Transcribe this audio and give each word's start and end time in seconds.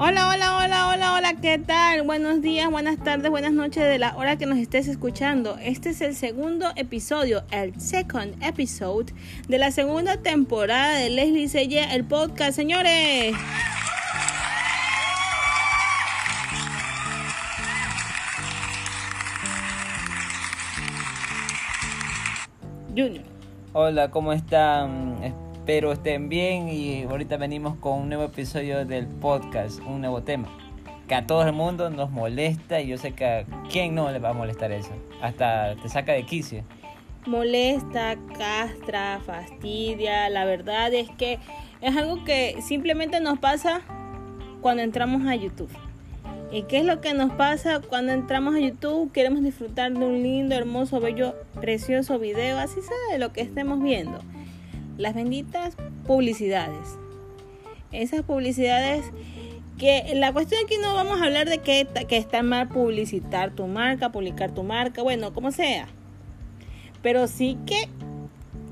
Hola, 0.00 0.28
hola, 0.28 0.56
hola, 0.58 0.88
hola, 0.90 1.14
hola, 1.14 1.34
¿qué 1.42 1.58
tal? 1.58 2.02
Buenos 2.02 2.40
días, 2.40 2.70
buenas 2.70 3.02
tardes, 3.02 3.28
buenas 3.32 3.52
noches 3.52 3.82
de 3.82 3.98
la 3.98 4.16
hora 4.16 4.38
que 4.38 4.46
nos 4.46 4.58
estés 4.58 4.86
escuchando. 4.86 5.58
Este 5.60 5.90
es 5.90 6.00
el 6.02 6.14
segundo 6.14 6.68
episodio, 6.76 7.42
el 7.50 7.80
second 7.80 8.40
episode 8.40 9.12
de 9.48 9.58
la 9.58 9.72
segunda 9.72 10.16
temporada 10.18 10.98
de 10.98 11.10
Leslie 11.10 11.48
Selle, 11.48 11.92
el 11.92 12.04
podcast, 12.04 12.54
señores. 12.54 13.34
Junior. 22.90 23.24
Hola, 23.72 24.12
¿cómo 24.12 24.32
están? 24.32 25.47
Espero 25.68 25.92
estén 25.92 26.30
bien 26.30 26.70
y 26.70 27.02
ahorita 27.02 27.36
venimos 27.36 27.76
con 27.76 28.00
un 28.00 28.08
nuevo 28.08 28.24
episodio 28.24 28.86
del 28.86 29.06
podcast, 29.06 29.80
un 29.80 30.00
nuevo 30.00 30.22
tema 30.22 30.48
que 31.06 31.14
a 31.14 31.26
todo 31.26 31.42
el 31.42 31.52
mundo 31.52 31.90
nos 31.90 32.10
molesta 32.10 32.80
y 32.80 32.86
yo 32.86 32.96
sé 32.96 33.12
que 33.12 33.26
a 33.26 33.44
quién 33.70 33.94
no 33.94 34.10
le 34.10 34.18
va 34.18 34.30
a 34.30 34.32
molestar 34.32 34.72
eso. 34.72 34.92
Hasta 35.20 35.76
te 35.76 35.90
saca 35.90 36.12
de 36.12 36.22
quicio. 36.22 36.64
Molesta, 37.26 38.16
castra, 38.38 39.20
fastidia. 39.26 40.30
La 40.30 40.46
verdad 40.46 40.94
es 40.94 41.10
que 41.18 41.38
es 41.82 41.94
algo 41.94 42.24
que 42.24 42.56
simplemente 42.62 43.20
nos 43.20 43.38
pasa 43.38 43.82
cuando 44.62 44.82
entramos 44.82 45.26
a 45.26 45.36
YouTube. 45.36 45.68
¿Y 46.50 46.62
qué 46.62 46.78
es 46.78 46.86
lo 46.86 47.02
que 47.02 47.12
nos 47.12 47.30
pasa 47.32 47.82
cuando 47.86 48.12
entramos 48.12 48.54
a 48.54 48.58
YouTube? 48.58 49.12
Queremos 49.12 49.42
disfrutar 49.42 49.92
de 49.92 50.02
un 50.02 50.22
lindo, 50.22 50.54
hermoso, 50.54 50.98
bello, 50.98 51.34
precioso 51.60 52.18
video, 52.18 52.56
así 52.56 52.80
sea 52.80 53.12
de 53.12 53.18
lo 53.18 53.34
que 53.34 53.42
estemos 53.42 53.82
viendo. 53.82 54.18
Las 54.98 55.14
benditas 55.14 55.76
publicidades. 56.08 56.98
Esas 57.92 58.22
publicidades 58.22 59.04
que 59.78 60.12
la 60.16 60.32
cuestión 60.32 60.60
aquí 60.64 60.74
no 60.82 60.92
vamos 60.92 61.20
a 61.20 61.24
hablar 61.26 61.48
de 61.48 61.58
que, 61.58 61.86
que 62.08 62.16
está 62.16 62.42
mal 62.42 62.68
publicitar 62.68 63.52
tu 63.52 63.68
marca, 63.68 64.10
publicar 64.10 64.50
tu 64.50 64.64
marca, 64.64 65.02
bueno, 65.02 65.32
como 65.32 65.52
sea. 65.52 65.86
Pero 67.00 67.28
sí 67.28 67.56
que 67.64 67.88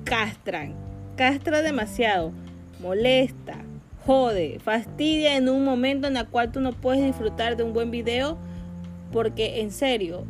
castran, 0.03 0.75
castra 1.17 1.63
demasiado, 1.63 2.33
molesta, 2.81 3.59
jode, 4.05 4.59
fastidia 4.59 5.37
en 5.37 5.49
un 5.49 5.65
momento 5.65 6.09
en 6.09 6.17
el 6.17 6.27
cual 6.27 6.51
tú 6.51 6.59
no 6.59 6.73
puedes 6.73 7.05
disfrutar 7.05 7.57
de 7.57 7.63
un 7.63 7.73
buen 7.73 7.93
video 7.93 8.37
porque 9.13 9.61
en 9.61 9.71
serio 9.71 10.25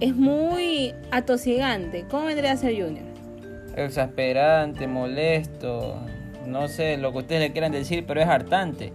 es 0.00 0.16
muy 0.16 0.94
atosigante. 1.10 2.06
¿Cómo 2.10 2.24
vendría 2.24 2.52
a 2.52 2.56
ser 2.56 2.82
Junior? 2.82 3.07
Exasperante, 3.78 4.86
molesto, 4.86 5.96
no 6.46 6.68
sé 6.68 6.96
lo 6.96 7.12
que 7.12 7.18
ustedes 7.18 7.40
le 7.40 7.52
quieran 7.52 7.72
decir, 7.72 8.04
pero 8.06 8.20
es 8.20 8.26
hartante. 8.26 8.92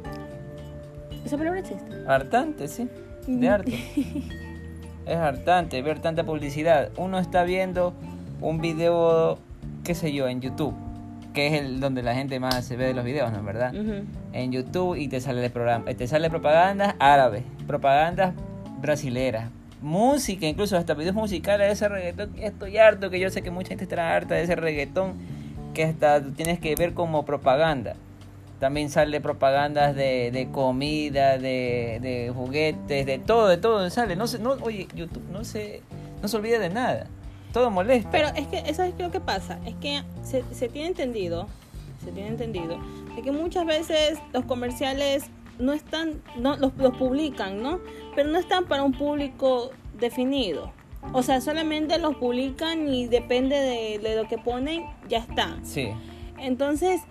¿Esa 1.25 1.37
palabra 1.37 1.61
existe? 1.61 1.85
Hartante, 2.07 2.67
sí, 2.67 2.89
de 3.27 3.47
harto. 3.49 3.71
es 5.05 5.15
hartante 5.15 5.81
ver 5.81 5.99
tanta 5.99 6.23
publicidad. 6.25 6.91
Uno 6.97 7.17
está 7.17 7.43
viendo 7.43 7.93
un 8.41 8.59
video, 8.59 9.39
qué 9.83 9.95
sé 9.95 10.11
yo, 10.11 10.27
en 10.27 10.41
YouTube 10.41 10.75
que 11.33 11.47
es 11.47 11.53
el 11.53 11.79
donde 11.79 12.03
la 12.03 12.13
gente 12.13 12.39
más 12.39 12.63
se 12.63 12.77
ve 12.77 12.85
de 12.85 12.93
los 12.93 13.03
videos, 13.03 13.31
¿no 13.31 13.39
es 13.39 13.43
verdad? 13.43 13.73
En 14.33 14.51
YouTube 14.51 14.95
y 14.95 15.07
te 15.07 15.19
sale 15.19 15.43
el 15.43 15.51
programa, 15.51 15.85
te 15.85 16.07
sale 16.07 16.29
propagandas 16.29 16.95
árabes, 16.99 17.43
propagandas 17.65 18.33
brasileras, 18.79 19.49
música, 19.83 20.47
incluso 20.47 20.77
hasta 20.77 20.93
videos 20.93 21.15
musicales 21.15 21.67
de 21.67 21.73
ese 21.73 21.89
reggaetón. 21.89 22.33
Estoy 22.39 22.77
harto, 22.77 23.09
que 23.09 23.19
yo 23.19 23.29
sé 23.29 23.41
que 23.41 23.51
mucha 23.51 23.69
gente 23.69 23.83
está 23.83 24.15
harta 24.15 24.35
de 24.35 24.43
ese 24.43 24.55
reggaetón 24.55 25.13
que 25.73 25.83
hasta 25.83 26.23
tienes 26.23 26.59
que 26.59 26.75
ver 26.75 26.93
como 26.93 27.25
propaganda. 27.25 27.95
También 28.59 28.89
sale 28.89 29.19
propagandas 29.19 29.95
de, 29.95 30.31
de 30.31 30.49
comida, 30.49 31.37
de, 31.37 31.99
de, 32.01 32.31
juguetes, 32.33 33.05
de 33.05 33.19
todo, 33.19 33.47
de 33.47 33.57
todo 33.57 33.89
sale. 33.89 34.15
No 34.15 34.27
se, 34.27 34.39
no, 34.39 34.51
oye, 34.61 34.87
YouTube 34.95 35.23
no 35.31 35.43
se, 35.43 35.81
no 36.21 36.27
se 36.27 36.37
olvida 36.37 36.59
de 36.59 36.69
nada 36.69 37.07
todo 37.53 37.69
molesta. 37.69 38.09
Pero 38.11 38.27
es 38.35 38.47
que 38.47 38.69
eso 38.69 38.83
es 38.83 38.93
lo 38.99 39.11
que 39.11 39.21
pasa, 39.21 39.59
es 39.65 39.75
que 39.75 40.03
se, 40.23 40.43
se 40.51 40.67
tiene 40.67 40.89
entendido, 40.89 41.47
se 42.03 42.11
tiene 42.11 42.29
entendido, 42.29 42.77
de 43.15 43.21
que 43.21 43.31
muchas 43.31 43.65
veces 43.65 44.19
los 44.33 44.43
comerciales 44.43 45.25
no 45.59 45.71
están, 45.71 46.21
no 46.35 46.57
los, 46.57 46.75
los 46.75 46.97
publican, 46.97 47.61
¿no? 47.61 47.79
Pero 48.15 48.29
no 48.29 48.39
están 48.39 48.65
para 48.65 48.83
un 48.83 48.91
público 48.91 49.71
definido. 50.03 50.71
O 51.11 51.23
sea, 51.23 51.41
solamente 51.41 51.97
los 51.97 52.15
publican 52.15 52.87
y 52.87 53.07
depende 53.07 53.55
de, 53.55 53.99
de 53.99 54.15
lo 54.15 54.27
que 54.27 54.37
ponen, 54.37 54.85
ya 55.09 55.17
está. 55.17 55.57
Sí. 55.63 55.89
Entonces, 56.37 57.01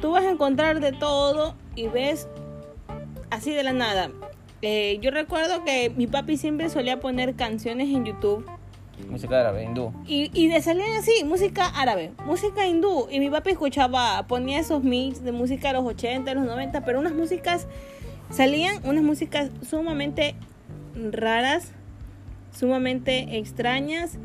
tú 0.00 0.12
vas 0.12 0.24
a 0.24 0.30
encontrar 0.30 0.80
de 0.80 0.92
todo 0.92 1.54
y 1.74 1.88
ves 1.88 2.28
así 3.30 3.52
de 3.52 3.62
la 3.62 3.72
nada. 3.72 4.10
Eh, 4.62 4.98
yo 5.00 5.10
recuerdo 5.10 5.64
que 5.64 5.90
mi 5.90 6.06
papi 6.06 6.36
siempre 6.36 6.68
solía 6.68 7.00
poner 7.00 7.34
canciones 7.34 7.88
en 7.88 8.04
YouTube 8.04 8.46
Música 9.08 9.40
árabe, 9.40 9.64
hindú. 9.64 9.92
Y, 10.06 10.30
y 10.32 10.48
de 10.48 10.62
salían 10.62 10.92
así, 10.92 11.24
música 11.24 11.66
árabe, 11.66 12.12
música 12.24 12.66
hindú. 12.66 13.08
Y 13.10 13.18
mi 13.18 13.28
papi 13.28 13.50
escuchaba, 13.50 14.24
ponía 14.26 14.60
esos 14.60 14.82
mix 14.82 15.22
de 15.22 15.32
música 15.32 15.68
de 15.68 15.74
los 15.74 15.84
80, 15.84 16.30
de 16.30 16.34
los 16.36 16.44
90, 16.44 16.84
pero 16.84 17.00
unas 17.00 17.12
músicas, 17.12 17.66
salían 18.30 18.80
unas 18.86 19.02
músicas 19.02 19.50
sumamente 19.68 20.34
raras, 20.94 21.72
sumamente 22.54 23.38
extrañas. 23.38 24.18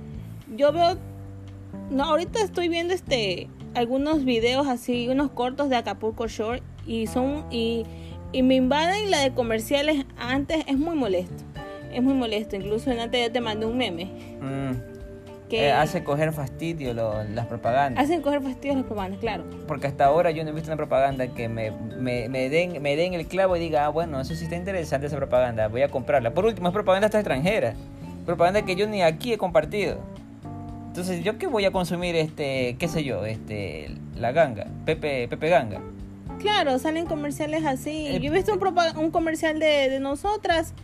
Yo 0.56 0.72
veo, 0.72 0.98
no, 1.90 2.04
ahorita 2.04 2.42
estoy 2.42 2.70
viendo 2.70 2.94
este, 2.94 3.50
algunos 3.76 4.26
videos 4.26 4.68
así, 4.68 5.08
unos 5.10 5.32
cortos 5.32 5.70
de 5.70 5.76
Acapulco 5.76 6.28
Shore 6.28 6.62
y 6.86 7.08
son, 7.08 7.46
y, 7.52 7.86
y 8.32 8.44
me 8.44 8.56
invaden 8.56 9.12
la 9.12 9.20
de 9.20 9.32
comerciales 9.34 10.06
antes, 10.18 10.64
es 10.68 10.78
muy 10.78 10.96
molesto 10.96 11.44
es 11.92 12.02
muy 12.02 12.14
molesto. 12.14 12.56
Incluso 12.56 12.92
antes 12.92 13.28
yo 13.28 13.32
te 13.32 13.42
mandé 13.42 13.66
un 13.66 13.78
meme. 13.78 14.06
Mm. 14.42 15.00
Que 15.50 15.66
eh, 15.66 15.72
hace 15.72 16.04
coger 16.04 16.32
fastidio 16.32 16.94
las 16.94 17.48
propagandas. 17.48 18.04
Hacen 18.04 18.22
coger 18.22 18.42
fastidio 18.42 18.76
las 18.76 18.86
propagandas, 18.86 19.20
claro. 19.20 19.44
Porque 19.68 19.88
hasta 19.88 20.06
ahora 20.06 20.30
yo 20.30 20.44
no 20.44 20.52
he 20.52 20.54
visto 20.54 20.70
una 20.70 20.78
propaganda 20.78 21.28
que 21.34 21.50
me, 21.50 21.72
me, 21.72 22.30
me, 22.30 22.50
den, 22.50 22.80
me 22.84 22.96
den 22.96 23.16
el 23.16 23.26
clavo 23.26 23.58
y 23.58 23.60
diga, 23.60 23.86
ah, 23.86 23.90
bueno, 23.90 24.22
eso 24.22 24.36
sí 24.36 24.44
está 24.44 24.56
interesante 24.56 25.08
esa 25.08 25.18
propaganda, 25.18 25.68
voy 25.68 25.82
a 25.82 25.90
comprarla. 25.90 26.36
Por 26.36 26.46
último, 26.46 26.68
es 26.68 26.74
propaganda 26.74 27.08
hasta 27.08 27.20
extranjera. 27.20 27.74
Propaganda 28.30 28.62
que 28.62 28.76
yo 28.76 28.86
ni 28.86 29.02
aquí 29.02 29.34
he 29.34 29.40
compartido. 29.40 29.98
Entonces, 30.90 31.24
¿yo 31.24 31.40
qué 31.40 31.48
voy 31.48 31.66
a 31.66 31.72
consumir, 31.72 32.16
este, 32.16 32.76
qué 32.78 32.88
sé 32.88 33.04
yo, 33.04 33.26
este, 33.26 33.90
la 34.16 34.32
ganga, 34.32 34.68
Pepe, 34.86 35.28
Pepe 35.28 35.50
Ganga? 35.50 35.82
Claro, 36.38 36.78
salen 36.78 37.08
comerciales 37.08 37.66
así. 37.66 38.06
Eh, 38.06 38.20
yo 38.20 38.32
he 38.32 38.36
visto 38.36 38.54
un, 38.54 39.00
un 39.04 39.10
comercial 39.10 39.60
de, 39.60 39.90
de 39.90 40.00
nosotras 40.00 40.76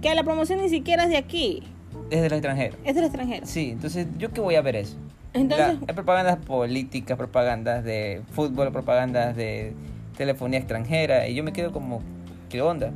que 0.00 0.14
la 0.14 0.24
promoción 0.24 0.62
ni 0.62 0.70
siquiera 0.70 1.02
es 1.02 1.10
de 1.10 1.18
aquí. 1.18 1.62
Es 2.08 2.22
del 2.22 2.32
extranjero. 2.32 2.78
Es 2.84 2.94
del 2.94 3.04
extranjero. 3.04 3.44
Sí, 3.44 3.72
entonces, 3.72 4.06
¿yo 4.16 4.32
qué 4.32 4.40
voy 4.40 4.54
a 4.54 4.62
ver 4.62 4.76
eso? 4.76 4.96
Entonces... 5.34 5.76
hay 5.86 5.94
propagandas 5.94 6.38
políticas, 6.38 7.18
propagandas 7.18 7.84
de 7.84 8.22
fútbol, 8.32 8.72
propagandas 8.72 9.36
de 9.36 9.74
telefonía 10.16 10.58
extranjera, 10.58 11.28
y 11.28 11.34
yo 11.34 11.44
me 11.44 11.52
quedo 11.52 11.70
como, 11.70 12.00
¿qué 12.48 12.62
onda? 12.62 12.92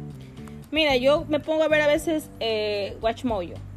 Mira, 0.70 0.96
yo 0.96 1.26
me 1.28 1.40
pongo 1.40 1.62
a 1.62 1.68
ver 1.68 1.82
a 1.82 1.86
veces 1.86 2.30
eh, 2.40 2.96
WatchMojo 3.02 3.67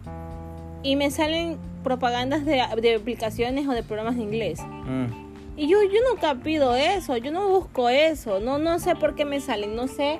y 0.83 0.95
me 0.95 1.11
salen 1.11 1.57
propagandas 1.83 2.45
de, 2.45 2.63
de, 2.81 2.95
aplicaciones 2.95 3.67
o 3.67 3.71
de 3.71 3.83
programas 3.83 4.17
de 4.17 4.23
inglés. 4.23 4.59
Mm. 4.61 5.31
Y 5.57 5.67
yo, 5.67 5.83
yo 5.83 5.99
nunca 6.09 6.35
pido 6.35 6.75
eso, 6.75 7.17
yo 7.17 7.31
no 7.31 7.47
busco 7.49 7.89
eso, 7.89 8.39
no, 8.39 8.57
no 8.57 8.79
sé 8.79 8.95
por 8.95 9.15
qué 9.15 9.25
me 9.25 9.39
salen, 9.41 9.75
no 9.75 9.87
sé 9.87 10.19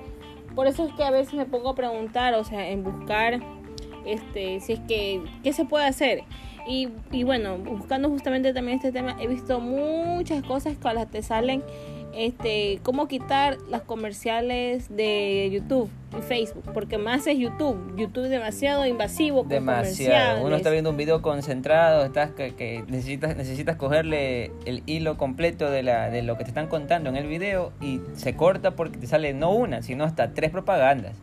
por 0.55 0.67
eso 0.67 0.85
es 0.85 0.93
que 0.93 1.03
a 1.03 1.11
veces 1.11 1.33
me 1.33 1.45
pongo 1.45 1.69
a 1.69 1.75
preguntar, 1.75 2.33
o 2.33 2.43
sea, 2.43 2.69
en 2.69 2.83
buscar 2.83 3.39
este 4.05 4.59
si 4.59 4.73
es 4.73 4.79
que 4.81 5.21
qué 5.43 5.53
se 5.53 5.65
puede 5.65 5.85
hacer. 5.85 6.23
Y, 6.67 6.89
y 7.11 7.23
bueno, 7.23 7.57
buscando 7.57 8.09
justamente 8.09 8.53
también 8.53 8.77
este 8.77 8.91
tema, 8.91 9.15
he 9.19 9.27
visto 9.27 9.59
muchas 9.59 10.43
cosas 10.43 10.77
que 10.77 10.93
las 10.93 11.09
te 11.09 11.23
salen 11.23 11.63
este, 12.15 12.79
cómo 12.83 13.07
quitar 13.07 13.57
las 13.69 13.81
comerciales 13.81 14.95
de 14.95 15.49
YouTube 15.51 15.89
y 16.17 16.21
Facebook, 16.21 16.63
porque 16.73 16.97
más 16.97 17.25
es 17.27 17.37
YouTube. 17.37 17.95
YouTube 17.97 18.25
es 18.25 18.29
demasiado 18.29 18.85
invasivo. 18.85 19.43
demasiado. 19.43 20.45
Uno 20.45 20.55
está 20.55 20.69
viendo 20.69 20.89
un 20.89 20.97
video 20.97 21.21
concentrado, 21.21 22.03
estás 22.05 22.31
que, 22.31 22.83
necesitas 22.87 23.35
necesitas 23.35 23.77
cogerle 23.77 24.51
el 24.65 24.83
hilo 24.85 25.17
completo 25.17 25.69
de, 25.69 25.83
la, 25.83 26.09
de 26.09 26.21
lo 26.21 26.37
que 26.37 26.43
te 26.43 26.49
están 26.49 26.67
contando 26.67 27.09
en 27.09 27.15
el 27.15 27.27
video 27.27 27.71
y 27.81 28.01
se 28.13 28.35
corta 28.35 28.75
porque 28.75 28.97
te 28.97 29.07
sale 29.07 29.33
no 29.33 29.51
una, 29.51 29.81
sino 29.81 30.03
hasta 30.03 30.33
tres 30.33 30.51
propagandas. 30.51 31.15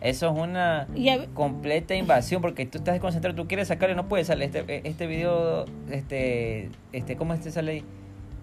Eso 0.00 0.32
es 0.32 0.36
una 0.36 0.88
completa 1.32 1.94
invasión 1.94 2.42
porque 2.42 2.66
tú 2.66 2.78
estás 2.78 2.98
concentrado, 2.98 3.36
tú 3.36 3.46
quieres 3.46 3.68
sacarle, 3.68 3.94
no 3.94 4.08
puedes 4.08 4.26
salir 4.26 4.50
este, 4.52 4.88
este 4.88 5.06
video, 5.06 5.64
este, 5.92 6.70
este, 6.92 7.16
¿cómo 7.16 7.34
este 7.34 7.52
sale 7.52 7.72
ahí? 7.72 7.84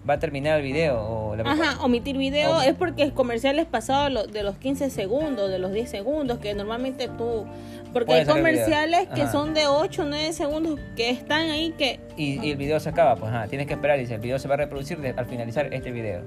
Va 0.08 0.14
a 0.14 0.18
terminar 0.18 0.58
el 0.58 0.62
video. 0.62 1.00
O 1.00 1.36
Ajá, 1.44 1.82
omitir 1.84 2.16
video 2.16 2.60
es 2.62 2.74
porque 2.74 3.02
el 3.02 3.12
comercial 3.12 3.58
es 3.58 3.66
pasado 3.66 4.26
de 4.26 4.42
los 4.42 4.56
15 4.56 4.90
segundos, 4.90 5.50
de 5.50 5.58
los 5.58 5.72
10 5.72 5.90
segundos, 5.90 6.38
que 6.38 6.54
normalmente 6.54 7.08
tú... 7.08 7.46
Porque 7.92 8.14
hay 8.14 8.24
comerciales 8.24 9.08
que 9.08 9.26
son 9.26 9.52
de 9.52 9.66
8 9.66 10.02
o 10.02 10.04
9 10.04 10.32
segundos 10.32 10.78
que 10.96 11.10
están 11.10 11.50
ahí 11.50 11.74
que... 11.76 11.98
Y, 12.16 12.50
el 12.50 12.56
video 12.56 12.78
se 12.78 12.88
acaba, 12.88 13.16
pues 13.16 13.32
tienes 13.48 13.66
que 13.66 13.74
esperar 13.74 14.00
y 14.00 14.04
el 14.04 14.20
video 14.20 14.38
se 14.38 14.48
va 14.48 14.54
a 14.54 14.58
reproducir 14.58 14.98
al 15.16 15.26
finalizar 15.26 15.72
este 15.72 15.90
video. 15.90 16.22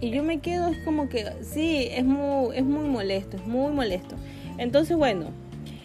Y 0.00 0.10
yo 0.10 0.22
me 0.22 0.38
quedo, 0.38 0.68
es 0.68 0.78
como 0.84 1.08
que, 1.08 1.26
sí, 1.42 1.88
es 1.90 2.04
muy, 2.04 2.56
es 2.56 2.64
muy 2.64 2.88
molesto, 2.88 3.36
es 3.36 3.46
muy 3.46 3.72
molesto. 3.72 4.14
Entonces, 4.56 4.96
bueno, 4.96 5.30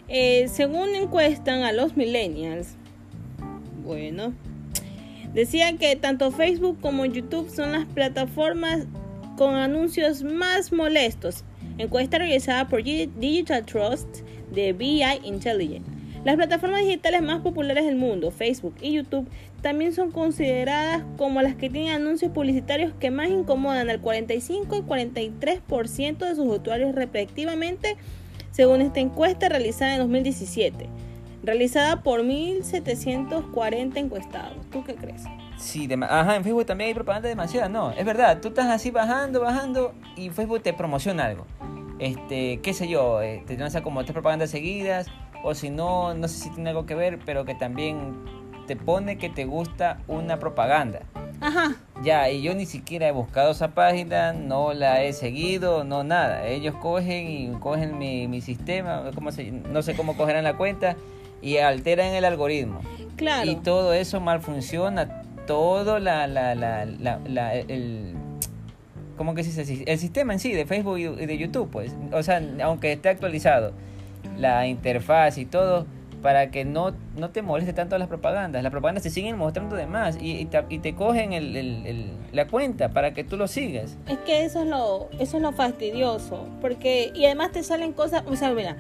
eh, 0.08 0.48
según 0.50 0.94
encuestan 0.96 1.64
a 1.64 1.72
los 1.72 1.98
millennials, 1.98 2.76
bueno, 3.84 4.34
decía 5.34 5.76
que 5.78 5.96
tanto 5.96 6.32
Facebook 6.32 6.80
como 6.82 7.06
YouTube 7.06 7.50
son 7.50 7.72
las 7.72 7.86
plataformas 7.86 8.86
con 9.38 9.56
anuncios 9.56 10.24
más 10.24 10.72
molestos. 10.72 11.44
Encuesta 11.78 12.20
realizada 12.20 12.68
por 12.68 12.84
Digital 12.84 13.66
Trust 13.66 14.20
de 14.52 14.74
BI 14.74 15.04
Intelligence. 15.24 15.90
Las 16.24 16.38
plataformas 16.38 16.86
digitales 16.86 17.22
más 17.22 17.42
populares 17.42 17.84
del 17.86 17.98
mundo, 17.98 18.32
Facebook 18.32 18.76
y 18.82 18.94
YouTube, 18.94 19.28
también 19.62 19.94
son 19.94 20.12
consideradas 20.12 21.04
como 21.18 21.42
las 21.42 21.56
que 21.56 21.70
tienen 21.70 21.92
anuncios 21.92 22.32
publicitarios 22.32 22.94
que 22.98 23.12
más 23.12 23.30
incomodan 23.30 23.90
al 23.90 24.00
45 24.00 24.78
y 24.78 24.82
43% 24.82 26.18
de 26.18 26.36
sus 26.36 26.48
usuarios 26.48 26.96
respectivamente, 26.96 27.98
según 28.52 28.82
esta 28.82 29.02
encuesta 29.02 29.50
realizada 29.50 29.96
en 29.96 30.00
2017, 30.02 30.88
realizada 31.44 32.02
por 32.02 32.22
1.740 32.22 33.98
encuestados. 33.98 34.58
¿Tú 34.72 34.84
qué 34.84 34.96
crees? 34.96 35.24
Sí, 35.58 35.88
ajá, 36.02 36.36
en 36.36 36.44
Facebook 36.44 36.66
también 36.66 36.90
hay 36.90 36.94
propaganda 36.94 37.30
demasiada, 37.30 37.70
no, 37.70 37.92
es 37.92 38.06
verdad, 38.06 38.42
tú 38.42 38.50
estás 38.50 38.68
así 38.68 38.92
bajando, 38.92 39.40
bajando 39.42 39.94
y 40.16 40.30
Facebook 40.30 40.62
te 40.62 40.74
promociona 40.74 41.26
algo. 41.26 41.46
Este, 42.00 42.60
qué 42.62 42.74
sé 42.74 42.88
yo, 42.88 43.22
eh, 43.22 43.44
te 43.46 43.58
lanza 43.58 43.84
como 43.84 44.02
tres 44.04 44.14
propagandas 44.14 44.50
seguidas 44.50 45.08
o 45.44 45.54
si 45.54 45.70
no, 45.70 46.14
no 46.16 46.28
sé 46.28 46.40
si 46.40 46.50
tiene 46.50 46.72
algo 46.72 46.86
que 46.86 46.96
ver, 46.96 47.20
pero 47.26 47.46
que 47.46 47.56
también 47.56 48.26
te 48.68 48.76
pone 48.76 49.18
que 49.18 49.30
te 49.30 49.46
gusta 49.46 50.00
una 50.08 50.40
propaganda. 50.40 51.02
Ajá. 51.40 51.76
Ya, 52.02 52.30
y 52.30 52.42
yo 52.42 52.56
ni 52.56 52.66
siquiera 52.66 53.08
he 53.08 53.12
buscado 53.12 53.52
esa 53.52 53.70
página, 53.74 54.34
no 54.34 54.74
la 54.74 55.04
he 55.04 55.14
seguido, 55.14 55.84
no 55.84 56.04
nada. 56.04 56.48
Ellos 56.48 56.76
cogen 56.76 57.28
y 57.28 57.52
cogen 57.60 57.98
mi, 57.98 58.28
mi 58.28 58.42
sistema, 58.42 59.12
¿cómo 59.14 59.32
se, 59.32 59.52
no 59.52 59.82
sé 59.82 59.96
cómo 59.96 60.16
cogerán 60.16 60.44
la 60.44 60.56
cuenta, 60.56 60.96
y 61.44 61.58
alteran 61.58 62.14
el 62.14 62.26
algoritmo. 62.26 62.80
Claro. 63.18 63.52
Y 63.52 63.56
todo 63.58 63.94
eso 63.94 64.20
mal 64.20 64.42
funciona, 64.42 65.22
todo 65.46 66.00
la, 66.00 66.26
la, 66.26 66.56
la, 66.56 66.86
la, 66.86 67.56
el... 67.56 68.16
¿Cómo 69.18 69.36
que 69.36 69.44
se 69.44 69.64
dice? 69.64 69.84
El 69.86 70.00
sistema 70.00 70.34
en 70.34 70.40
sí 70.40 70.52
de 70.54 70.66
Facebook 70.66 70.98
y 70.98 71.26
de 71.26 71.38
YouTube, 71.38 71.70
pues. 71.70 71.96
O 72.12 72.24
sea, 72.24 72.42
aunque 72.64 72.94
esté 72.94 73.10
actualizado 73.10 73.74
la 74.38 74.66
interfaz 74.66 75.38
y 75.38 75.46
todo 75.46 75.86
para 76.24 76.50
que 76.50 76.66
no, 76.66 76.96
no 77.18 77.30
te 77.30 77.44
moleste 77.44 77.74
tanto 77.74 77.98
las 77.98 78.08
propagandas. 78.08 78.64
Las 78.64 78.72
propagandas 78.72 79.04
te 79.04 79.12
siguen 79.12 79.38
mostrando 79.38 79.76
de 79.76 79.86
más 79.86 80.18
y, 80.20 80.38
y, 80.38 80.46
te, 80.46 80.64
y 80.70 80.80
te, 80.80 80.96
cogen 80.96 81.34
el, 81.34 81.56
el, 81.56 82.12
la 82.32 82.48
cuenta 82.48 82.90
para 82.90 83.14
que 83.14 83.24
tú 83.24 83.38
lo 83.38 83.48
sigas. 83.48 83.98
Es 84.08 84.18
que 84.20 84.46
eso 84.46 84.64
es 84.64 84.68
lo, 84.68 85.10
eso 85.20 85.38
es 85.38 85.44
lo 85.44 85.52
fastidioso. 85.52 86.48
Porque, 86.62 87.12
y 87.14 87.26
además 87.26 87.52
te 87.52 87.62
salen 87.62 87.92
cosas, 87.92 88.24
o 88.26 88.36
sea, 88.36 88.52
mira, 88.52 88.78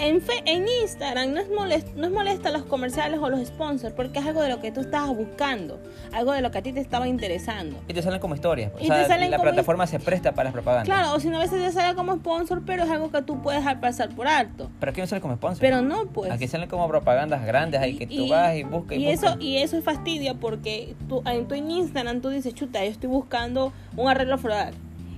en, 0.00 0.22
en 0.46 0.66
Instagram 0.82 1.32
no 1.32 1.40
es, 1.40 1.50
molesta, 1.50 1.90
no 1.94 2.06
es 2.06 2.12
molesta 2.12 2.50
los 2.50 2.62
comerciales 2.64 3.20
o 3.20 3.28
los 3.28 3.46
sponsors 3.46 3.94
porque 3.94 4.18
es 4.18 4.26
algo 4.26 4.42
de 4.42 4.48
lo 4.48 4.60
que 4.60 4.72
tú 4.72 4.80
estabas 4.80 5.14
buscando, 5.16 5.78
algo 6.12 6.32
de 6.32 6.40
lo 6.40 6.50
que 6.50 6.58
a 6.58 6.62
ti 6.62 6.72
te 6.72 6.80
estaba 6.80 7.06
interesando. 7.06 7.78
Y 7.86 7.94
te 7.94 8.02
salen 8.02 8.20
como 8.20 8.34
historias. 8.34 8.72
O 8.74 8.84
sea, 8.84 9.06
la 9.18 9.38
plataforma 9.38 9.86
se 9.86 10.00
presta 10.00 10.32
para 10.32 10.44
las 10.44 10.52
propagandas. 10.52 10.86
Claro, 10.86 11.14
o 11.14 11.20
si 11.20 11.28
no 11.28 11.36
a 11.36 11.40
veces 11.40 11.62
te 11.62 11.72
sale 11.72 11.94
como 11.94 12.16
sponsor, 12.16 12.62
pero 12.64 12.84
es 12.84 12.90
algo 12.90 13.10
que 13.10 13.22
tú 13.22 13.42
puedes 13.42 13.60
dejar 13.60 13.80
pasar 13.80 14.08
por 14.10 14.26
alto. 14.26 14.70
Pero 14.80 14.90
aquí 14.90 15.00
no 15.00 15.06
sale 15.06 15.20
como 15.20 15.36
sponsor. 15.36 15.60
Pero 15.60 15.82
no, 15.82 16.06
pues. 16.06 16.30
Aquí 16.30 16.48
salen 16.48 16.68
como 16.68 16.88
propagandas 16.88 17.44
grandes 17.44 17.80
ahí 17.80 17.96
que 17.96 18.06
tú 18.06 18.28
vas 18.28 18.56
y 18.56 18.62
buscas 18.62 18.96
y, 18.96 19.02
y 19.02 19.08
eso 19.08 19.36
Y 19.38 19.58
eso 19.58 19.76
es 19.76 19.84
fastidio 19.84 20.36
porque 20.36 20.94
tú, 21.08 21.22
en 21.26 21.46
tu 21.46 21.54
Instagram 21.54 22.20
tú 22.20 22.30
dices, 22.30 22.54
chuta, 22.54 22.82
yo 22.84 22.90
estoy 22.90 23.10
buscando 23.10 23.72
un 23.96 24.08
arreglo 24.08 24.38
floral 24.38 24.74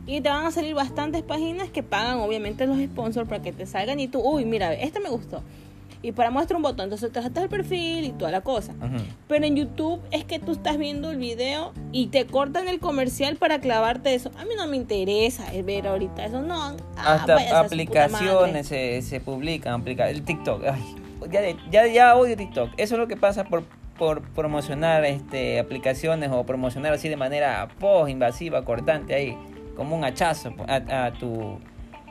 y 0.06 0.20
te 0.20 0.28
van 0.28 0.46
a 0.46 0.50
salir 0.50 0.74
bastantes 0.74 1.22
páginas 1.22 1.70
que 1.70 1.82
pagan 1.82 2.18
obviamente 2.18 2.66
los 2.66 2.78
sponsors 2.78 3.28
para 3.28 3.42
que 3.42 3.52
te 3.52 3.66
salgan 3.66 4.00
y 4.00 4.08
tú, 4.08 4.20
uy, 4.20 4.44
mira, 4.44 4.72
este 4.74 5.00
me 5.00 5.08
gustó. 5.08 5.42
Y 6.04 6.10
para 6.10 6.32
muestra 6.32 6.56
un 6.56 6.64
botón, 6.64 6.92
entonces 6.92 7.12
te 7.12 7.40
el 7.40 7.48
perfil 7.48 8.04
y 8.04 8.10
toda 8.10 8.32
la 8.32 8.40
cosa. 8.40 8.74
Pero 9.28 9.44
en 9.44 9.54
YouTube 9.54 10.00
es 10.10 10.24
que 10.24 10.40
tú 10.40 10.50
estás 10.50 10.76
viendo 10.76 11.12
el 11.12 11.18
video 11.18 11.72
y 11.92 12.08
te 12.08 12.26
cortan 12.26 12.66
el 12.66 12.80
comercial 12.80 13.36
para 13.36 13.60
clavarte 13.60 14.12
eso. 14.12 14.32
A 14.36 14.44
mí 14.44 14.50
no 14.56 14.66
me 14.66 14.76
interesa 14.76 15.44
ver 15.64 15.86
ahorita 15.86 16.24
eso, 16.24 16.42
no. 16.42 16.60
Ah, 16.96 17.14
Hasta 17.14 17.60
aplicaciones 17.60 18.66
se, 18.66 19.00
se, 19.02 19.20
publican, 19.20 19.86
el 19.86 20.22
TikTok. 20.22 20.64
Ay, 20.64 20.82
ya, 21.30 21.40
ya, 21.70 21.86
ya 21.86 22.16
odio 22.16 22.36
TikTok. 22.36 22.70
Eso 22.78 22.96
es 22.96 22.98
lo 22.98 23.06
que 23.06 23.16
pasa 23.16 23.44
por 23.44 23.62
por 23.98 24.22
promocionar 24.22 25.04
este 25.04 25.60
aplicaciones 25.60 26.30
o 26.32 26.44
promocionar 26.44 26.94
así 26.94 27.08
de 27.08 27.16
manera 27.16 27.68
post 27.78 28.10
invasiva, 28.10 28.64
cortante 28.64 29.14
ahí 29.14 29.36
como 29.76 29.96
un 29.96 30.04
hachazo 30.04 30.54
a, 30.68 31.06
a, 31.06 31.12
tu 31.12 31.58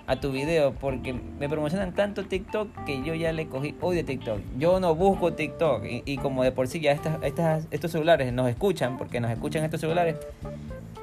a 0.07 0.19
tu 0.19 0.31
video 0.31 0.73
porque 0.73 1.13
me 1.13 1.47
promocionan 1.47 1.93
tanto 1.93 2.25
TikTok 2.25 2.83
que 2.85 3.01
yo 3.03 3.13
ya 3.13 3.31
le 3.31 3.47
cogí 3.47 3.75
odio 3.81 4.03
TikTok. 4.03 4.39
Yo 4.57 4.79
no 4.79 4.95
busco 4.95 5.33
TikTok 5.33 5.83
y, 6.05 6.17
como 6.17 6.43
de 6.43 6.51
por 6.51 6.67
sí 6.67 6.79
ya 6.79 6.91
estas, 6.91 7.23
estas, 7.23 7.67
estos 7.71 7.91
celulares 7.91 8.33
nos 8.33 8.49
escuchan, 8.49 8.97
porque 8.97 9.19
nos 9.19 9.31
escuchan 9.31 9.63
estos 9.63 9.79
celulares, 9.79 10.15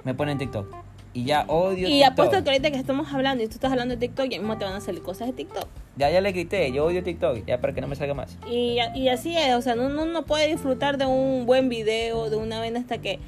me 0.04 0.14
ponen 0.14 0.38
TikTok. 0.38 0.74
Y 1.14 1.24
ya 1.24 1.46
odio 1.48 1.88
y 1.88 2.02
apuesto 2.02 2.44
que 2.44 2.50
ahorita 2.50 2.70
que 2.70 2.76
estamos 2.76 3.12
hablando 3.12 3.42
y 3.42 3.46
tú 3.46 3.54
estás 3.54 3.72
hablando 3.72 3.94
de 3.94 4.00
TikTok, 4.00 4.28
ya 4.28 4.38
mismo 4.38 4.58
te 4.58 4.66
van 4.66 4.74
a 4.74 4.80
salir 4.80 5.02
cosas 5.02 5.28
de 5.28 5.32
TikTok. 5.32 5.66
Ya, 5.96 6.10
ya 6.10 6.20
le 6.20 6.30
grité, 6.32 6.70
yo 6.70 6.84
odio 6.84 7.02
TikTok, 7.02 7.46
ya 7.46 7.60
para 7.60 7.72
que 7.72 7.80
no 7.80 7.88
me 7.88 7.96
salga 7.96 8.14
más. 8.14 8.36
Y, 8.46 8.78
y 8.94 9.08
así 9.08 9.36
es, 9.36 9.54
o 9.54 9.62
sea, 9.62 9.74
no, 9.74 9.88
no, 9.88 10.04
no 10.04 10.26
puede 10.26 10.48
disfrutar 10.48 10.98
de 10.98 11.06
un 11.06 11.46
buen 11.46 11.70
video, 11.70 12.28
de 12.30 12.36
una 12.36 12.60
vena 12.60 12.78
hasta 12.78 12.98
que... 12.98 13.18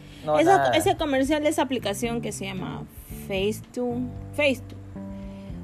ese 0.74 0.96
comercial 0.96 1.42
de 1.42 1.48
esa 1.48 1.62
aplicación 1.62 2.20
que 2.20 2.32
se 2.32 2.44
llama 2.44 2.84
Facetune. 3.30 4.08
Facetune. 4.34 4.80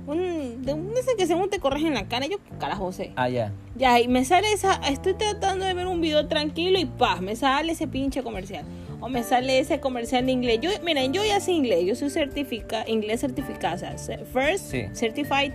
Un, 0.06 0.64
de 0.64 0.72
un 0.72 0.92
ese 0.96 1.16
que 1.16 1.26
según 1.26 1.50
te 1.50 1.58
corres 1.58 1.82
en 1.82 1.94
la 1.94 2.06
cara, 2.06 2.26
yo 2.26 2.36
carajo 2.60 2.92
sé. 2.92 3.10
Ah, 3.16 3.28
ya. 3.28 3.52
Ya, 3.74 3.98
y 3.98 4.06
me 4.06 4.24
sale 4.24 4.52
esa, 4.52 4.74
estoy 4.88 5.14
tratando 5.14 5.64
de 5.64 5.74
ver 5.74 5.88
un 5.88 6.00
video 6.00 6.28
tranquilo 6.28 6.78
y 6.78 6.84
paz, 6.84 7.20
me 7.20 7.34
sale 7.34 7.72
ese 7.72 7.88
pinche 7.88 8.22
comercial. 8.22 8.64
O 9.00 9.08
me 9.08 9.24
sale 9.24 9.58
ese 9.58 9.80
comercial 9.80 10.24
de 10.24 10.32
inglés. 10.32 10.60
Yo, 10.62 10.70
miren, 10.84 11.12
yo 11.12 11.24
ya 11.24 11.40
sé 11.40 11.50
inglés, 11.50 11.84
yo 11.84 11.96
soy 11.96 12.08
certificada, 12.10 12.88
inglés 12.88 13.20
certificada, 13.20 13.94
o 13.94 13.98
sea, 13.98 14.19
first 14.32 14.72
certified 14.94 15.54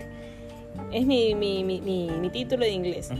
es 0.92 1.06
mi, 1.06 1.34
mi, 1.34 1.64
mi, 1.64 1.80
mi, 1.80 2.30
título 2.30 2.64
de 2.64 2.72
inglés. 2.72 3.10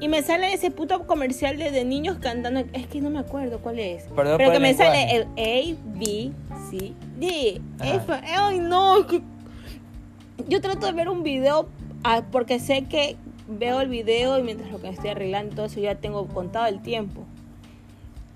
Y 0.00 0.08
me 0.08 0.22
sale 0.22 0.54
ese 0.54 0.70
puto 0.70 1.06
comercial 1.06 1.58
de, 1.58 1.84
niños 1.84 2.16
cantando. 2.18 2.60
Es 2.72 2.86
que 2.86 3.02
no 3.02 3.10
me 3.10 3.18
acuerdo 3.18 3.58
cuál 3.58 3.78
es. 3.78 4.06
Pero 4.16 4.38
que 4.38 4.58
me 4.58 4.72
sale 4.72 5.14
el 5.14 5.22
A, 5.24 5.76
B, 5.98 6.32
C, 6.70 6.94
D, 7.18 7.60
F. 7.80 8.12
Ay, 8.12 8.58
no. 8.58 9.06
Yo 10.48 10.60
trato 10.60 10.86
de 10.86 10.92
ver 10.92 11.08
un 11.08 11.22
video 11.22 11.68
ah, 12.04 12.22
porque 12.30 12.58
sé 12.60 12.84
que 12.84 13.16
veo 13.48 13.80
el 13.80 13.88
video 13.88 14.38
y 14.38 14.42
mientras 14.42 14.70
lo 14.70 14.80
que 14.80 14.88
estoy 14.88 15.10
arreglando 15.10 15.56
todo 15.56 15.66
eso 15.66 15.80
ya 15.80 15.96
tengo 15.96 16.26
contado 16.28 16.66
el 16.66 16.80
tiempo. 16.80 17.24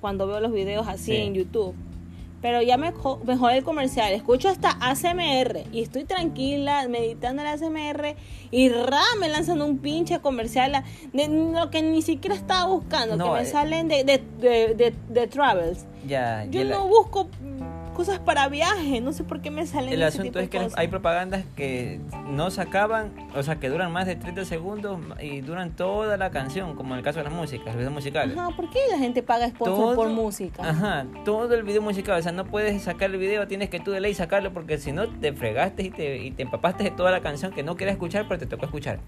Cuando 0.00 0.26
veo 0.26 0.40
los 0.40 0.52
videos 0.52 0.86
así 0.86 1.16
en 1.16 1.34
YouTube 1.34 1.74
pero 2.44 2.60
ya 2.60 2.76
me 2.76 2.92
mejor 3.24 3.52
el 3.52 3.64
comercial. 3.64 4.12
Escucho 4.12 4.50
hasta 4.50 4.68
ASMR 4.72 5.64
y 5.72 5.80
estoy 5.80 6.04
tranquila 6.04 6.86
meditando 6.88 7.40
el 7.40 7.48
ASMR 7.48 8.16
y 8.50 8.68
ra 8.68 9.00
me 9.18 9.30
lanzan 9.30 9.62
un 9.62 9.78
pinche 9.78 10.20
comercial 10.20 10.84
de 11.14 11.28
lo 11.28 11.70
que 11.70 11.80
ni 11.80 12.02
siquiera 12.02 12.36
estaba 12.36 12.66
buscando, 12.66 13.16
que 13.16 13.30
me 13.30 13.40
eh. 13.40 13.46
salen 13.46 13.88
de, 13.88 14.04
de, 14.04 14.18
de, 14.74 14.94
de, 15.08 15.26
travels. 15.26 15.86
Ya, 16.06 16.44
Yo 16.50 16.66
no 16.66 16.86
busco 16.86 17.30
cosas 17.94 18.18
para 18.18 18.48
viaje. 18.48 19.00
No 19.00 19.12
sé 19.12 19.24
por 19.24 19.40
qué 19.40 19.50
me 19.50 19.66
salen. 19.66 19.94
El 19.94 20.02
asunto 20.02 20.38
es 20.38 20.50
que 20.50 20.68
hay 20.76 20.88
propagandas 20.88 21.44
que 21.56 22.00
no 22.26 22.50
se 22.50 22.60
acaban, 22.60 23.12
o 23.34 23.42
sea, 23.42 23.56
que 23.56 23.70
duran 23.70 23.92
más 23.92 24.06
de 24.06 24.16
30 24.16 24.44
segundos 24.44 25.00
y 25.20 25.40
duran 25.40 25.70
toda 25.70 26.16
la 26.16 26.30
canción, 26.30 26.74
como 26.76 26.94
en 26.94 26.98
el 26.98 27.04
caso 27.04 27.20
de 27.20 27.24
las 27.24 27.32
músicas, 27.32 27.68
los 27.68 27.76
videos 27.76 27.92
musicales. 27.92 28.36
Ajá, 28.36 28.50
¿por 28.54 28.68
qué 28.70 28.80
la 28.90 28.98
gente 28.98 29.22
paga 29.22 29.48
sponsor 29.48 29.94
por 29.94 30.08
música? 30.08 30.68
Ajá, 30.68 31.06
todo 31.24 31.54
el 31.54 31.62
video 31.62 31.80
musical. 31.80 32.18
O 32.18 32.22
sea, 32.22 32.32
no 32.32 32.44
puedes 32.44 32.82
sacar 32.82 33.10
el 33.10 33.16
video, 33.18 33.46
tienes 33.46 33.70
que 33.70 33.80
tú 33.80 33.92
de 33.92 34.00
ley 34.00 34.14
sacarlo 34.14 34.52
porque 34.52 34.78
si 34.78 34.92
no 34.92 35.08
te 35.08 35.32
fregaste 35.32 35.84
y 35.84 35.90
te, 35.90 36.18
y 36.18 36.30
te 36.32 36.42
empapaste 36.42 36.84
de 36.84 36.90
toda 36.90 37.10
la 37.10 37.20
canción 37.20 37.52
que 37.52 37.62
no 37.62 37.76
quieres 37.76 37.94
escuchar, 37.94 38.26
pero 38.28 38.38
te 38.38 38.46
tocó 38.46 38.66
escuchar 38.66 38.98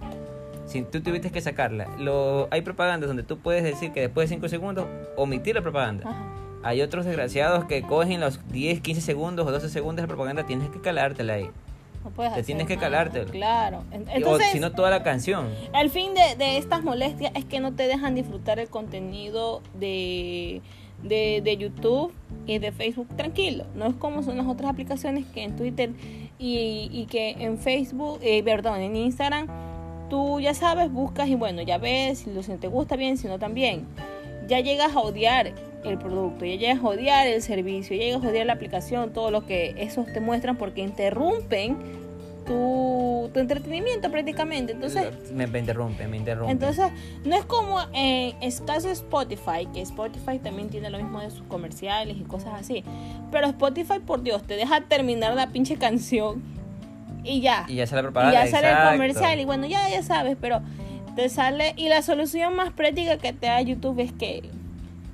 si 0.66 0.82
tú 0.82 1.00
tuviste 1.00 1.30
que 1.30 1.40
sacarla. 1.40 1.86
Lo, 1.98 2.48
hay 2.50 2.62
propagandas 2.62 3.06
donde 3.08 3.22
tú 3.22 3.38
puedes 3.38 3.62
decir 3.62 3.92
que 3.92 4.00
después 4.00 4.28
de 4.28 4.34
5 4.34 4.48
segundos 4.48 4.86
omitir 5.16 5.54
la 5.54 5.62
propaganda. 5.62 6.10
Ajá. 6.10 6.45
Hay 6.66 6.82
otros 6.82 7.04
desgraciados 7.04 7.66
que 7.66 7.82
cogen 7.82 8.20
los 8.20 8.40
10, 8.48 8.80
15 8.80 9.00
segundos 9.00 9.46
o 9.46 9.52
12 9.52 9.68
segundos 9.68 10.02
de 10.02 10.08
propaganda, 10.08 10.46
tienes 10.46 10.68
que 10.70 10.80
calártela 10.80 11.34
ahí. 11.34 11.48
No 12.02 12.10
puedes 12.10 12.34
Te 12.34 12.42
tienes 12.42 12.66
que 12.66 12.76
calártela. 12.76 13.30
Claro. 13.30 13.84
Entonces, 13.92 14.48
si 14.50 14.58
no, 14.58 14.72
toda 14.72 14.90
la 14.90 15.04
canción. 15.04 15.48
El 15.72 15.90
fin 15.90 16.12
de, 16.14 16.34
de, 16.36 16.58
estas 16.58 16.82
molestias 16.82 17.30
es 17.36 17.44
que 17.44 17.60
no 17.60 17.74
te 17.74 17.86
dejan 17.86 18.16
disfrutar 18.16 18.58
el 18.58 18.68
contenido 18.68 19.62
de, 19.78 20.60
de, 21.04 21.40
de, 21.44 21.56
YouTube 21.56 22.12
y 22.48 22.58
de 22.58 22.72
Facebook 22.72 23.06
tranquilo. 23.16 23.64
No 23.76 23.86
es 23.86 23.94
como 23.94 24.24
son 24.24 24.36
las 24.36 24.48
otras 24.48 24.68
aplicaciones 24.68 25.24
que 25.26 25.44
en 25.44 25.54
Twitter 25.54 25.90
y, 26.36 26.88
y 26.90 27.06
que 27.06 27.30
en 27.38 27.58
Facebook, 27.58 28.18
eh, 28.22 28.42
perdón, 28.42 28.80
en 28.80 28.96
Instagram, 28.96 29.46
tú 30.10 30.40
ya 30.40 30.52
sabes, 30.52 30.90
buscas 30.90 31.28
y 31.28 31.36
bueno, 31.36 31.62
ya 31.62 31.78
ves 31.78 32.18
si, 32.18 32.42
si 32.42 32.56
te 32.56 32.66
gusta 32.66 32.96
bien, 32.96 33.18
si 33.18 33.28
no 33.28 33.38
también. 33.38 33.86
Ya 34.48 34.58
llegas 34.60 34.94
a 34.96 35.00
odiar 35.00 35.54
el 35.88 35.98
producto, 35.98 36.44
ya 36.44 36.56
llegas 36.56 36.78
a 36.78 36.88
odiar 36.88 37.26
el 37.26 37.42
servicio, 37.42 37.96
ya 37.96 38.04
llegas 38.04 38.24
a 38.24 38.28
odiar 38.28 38.46
la 38.46 38.54
aplicación, 38.54 39.12
todo 39.12 39.30
lo 39.30 39.46
que 39.46 39.74
esos 39.78 40.06
te 40.12 40.20
muestran 40.20 40.56
porque 40.56 40.80
interrumpen 40.82 41.76
tu, 42.46 43.28
tu 43.34 43.40
entretenimiento 43.40 44.10
prácticamente. 44.10 44.72
Entonces, 44.72 45.32
me, 45.32 45.46
me 45.46 45.58
interrumpe, 45.58 46.06
me 46.06 46.16
interrumpe. 46.16 46.52
entonces, 46.52 46.86
no 47.24 47.36
es 47.36 47.44
como 47.44 47.80
en 47.92 48.34
caso 48.64 48.86
de 48.86 48.94
Spotify, 48.94 49.66
que 49.74 49.82
Spotify 49.82 50.38
también 50.38 50.68
tiene 50.68 50.88
lo 50.88 50.98
mismo 50.98 51.20
de 51.20 51.30
sus 51.30 51.42
comerciales 51.42 52.16
y 52.16 52.22
cosas 52.22 52.54
así. 52.54 52.84
Pero 53.30 53.48
Spotify, 53.48 53.98
por 53.98 54.22
Dios, 54.22 54.42
te 54.44 54.54
deja 54.54 54.80
terminar 54.82 55.34
la 55.34 55.48
pinche 55.48 55.76
canción 55.76 56.42
y 57.24 57.40
ya. 57.40 57.66
y 57.68 57.74
ya 57.74 57.86
sale 57.86 58.10
la 58.10 58.30
Y 58.30 58.32
ya 58.32 58.46
sale 58.46 58.68
el 58.68 58.72
exacto. 58.72 58.92
comercial 58.92 59.40
y 59.40 59.44
bueno, 59.44 59.66
ya, 59.66 59.88
ya 59.90 60.02
sabes, 60.02 60.36
pero 60.40 60.62
te 61.16 61.28
sale... 61.28 61.74
Y 61.76 61.88
la 61.88 62.02
solución 62.02 62.54
más 62.54 62.72
práctica 62.72 63.18
que 63.18 63.32
te 63.32 63.46
da 63.46 63.60
YouTube 63.60 63.98
es 64.00 64.12
que 64.12 64.48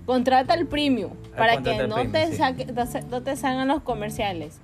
contrata 0.06 0.54
el 0.54 0.66
premium 0.66 1.12
para 1.36 1.62
que 1.62 1.76
el 1.76 1.88
no 1.88 1.94
premium, 1.96 2.12
te, 2.12 2.26
sí. 2.32 2.36
saque- 2.36 2.66
no 2.72 2.86
se- 2.86 3.02
no 3.02 3.22
te 3.22 3.36
salgan 3.36 3.68
los 3.68 3.82
comerciales. 3.82 4.58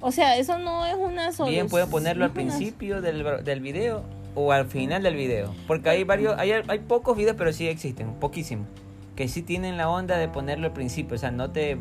O 0.00 0.12
sea, 0.12 0.36
eso 0.36 0.58
no 0.58 0.86
es 0.86 0.94
una 0.94 1.32
solución. 1.32 1.48
Bien, 1.50 1.68
pueden 1.68 1.90
ponerlo 1.90 2.24
al 2.24 2.30
principio 2.30 3.02
del, 3.02 3.44
del 3.44 3.60
video 3.60 4.02
o 4.34 4.52
al 4.52 4.64
final 4.66 5.02
del 5.02 5.14
video. 5.14 5.52
Porque 5.66 5.90
hay 5.90 6.04
varios, 6.04 6.38
hay, 6.38 6.52
hay 6.52 6.78
pocos 6.78 7.16
videos, 7.16 7.36
pero 7.36 7.52
sí 7.52 7.68
existen, 7.68 8.12
poquísimos. 8.14 8.66
Que 9.16 9.28
sí 9.28 9.42
tienen 9.42 9.76
la 9.76 9.90
onda 9.90 10.16
de 10.16 10.28
ponerlo 10.28 10.68
al 10.68 10.72
principio. 10.72 11.16
O 11.16 11.18
sea, 11.18 11.30
no 11.30 11.50
te, 11.50 11.76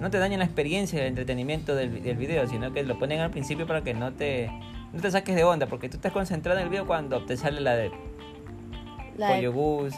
no 0.00 0.08
te 0.10 0.18
dañan 0.18 0.38
la 0.38 0.44
experiencia 0.44 1.00
del 1.00 1.08
entretenimiento 1.08 1.74
del, 1.74 2.00
del 2.02 2.16
video, 2.16 2.46
sino 2.46 2.72
que 2.72 2.84
lo 2.84 2.96
ponen 2.98 3.18
al 3.20 3.30
principio 3.30 3.66
para 3.66 3.82
que 3.82 3.92
no 3.94 4.12
te, 4.12 4.52
no 4.92 5.00
te 5.00 5.10
saques 5.10 5.34
de 5.34 5.42
onda. 5.42 5.66
Porque 5.66 5.88
tú 5.88 5.96
estás 5.96 6.12
concentrado 6.12 6.58
en 6.60 6.64
el 6.66 6.70
video 6.70 6.86
cuando 6.86 7.24
te 7.24 7.36
sale 7.36 7.60
la 7.60 7.74
de 7.74 7.90
La 9.16 9.30
de- 9.30 9.34
Pollo 9.34 9.52
Gus, 9.52 9.94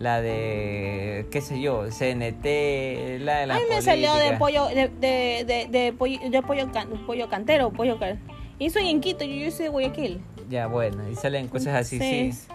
la 0.00 0.22
de, 0.22 1.26
qué 1.30 1.42
sé 1.42 1.60
yo, 1.60 1.82
CNT, 1.90 2.44
la 3.20 3.40
de 3.40 3.46
la 3.46 3.54
A 3.54 3.58
mí 3.58 3.64
me 3.68 3.82
salió 3.82 4.14
de 4.14 4.32
pollo, 4.38 4.66
de, 4.68 4.88
de, 4.88 5.44
de, 5.46 5.66
de 5.70 5.92
pollo, 5.92 6.18
de 6.30 6.40
pollo, 6.42 6.72
can- 6.72 6.88
pollo 7.06 7.28
cantero, 7.28 7.70
pollo 7.70 7.98
cal. 7.98 8.18
Y 8.58 8.70
soy 8.70 8.88
en 8.88 9.02
Quito, 9.02 9.24
yo, 9.26 9.34
yo 9.34 9.50
soy 9.50 9.64
de 9.64 9.68
Guayaquil. 9.68 10.22
Ya, 10.48 10.66
bueno, 10.68 11.06
y 11.06 11.16
salen 11.16 11.48
cosas 11.48 11.74
así, 11.74 11.98
sí. 11.98 12.04
Entonces, 12.06 12.48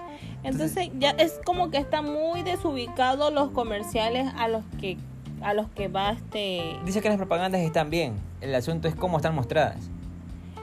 Entonces 0.43 0.89
ya 0.97 1.11
es 1.11 1.39
como 1.45 1.69
que 1.69 1.77
está 1.77 2.01
muy 2.01 2.41
desubicado 2.41 3.29
los 3.29 3.51
comerciales 3.51 4.27
a 4.37 4.47
los 4.47 4.63
que 4.81 4.97
a 5.41 5.53
los 5.53 5.69
que 5.69 5.87
va 5.87 6.11
este 6.13 6.77
Dice 6.85 7.01
que 7.01 7.09
las 7.09 7.17
propagandas 7.17 7.61
están 7.61 7.91
bien. 7.91 8.13
El 8.41 8.55
asunto 8.55 8.87
es 8.87 8.95
cómo 8.95 9.17
están 9.17 9.35
mostradas. 9.35 9.77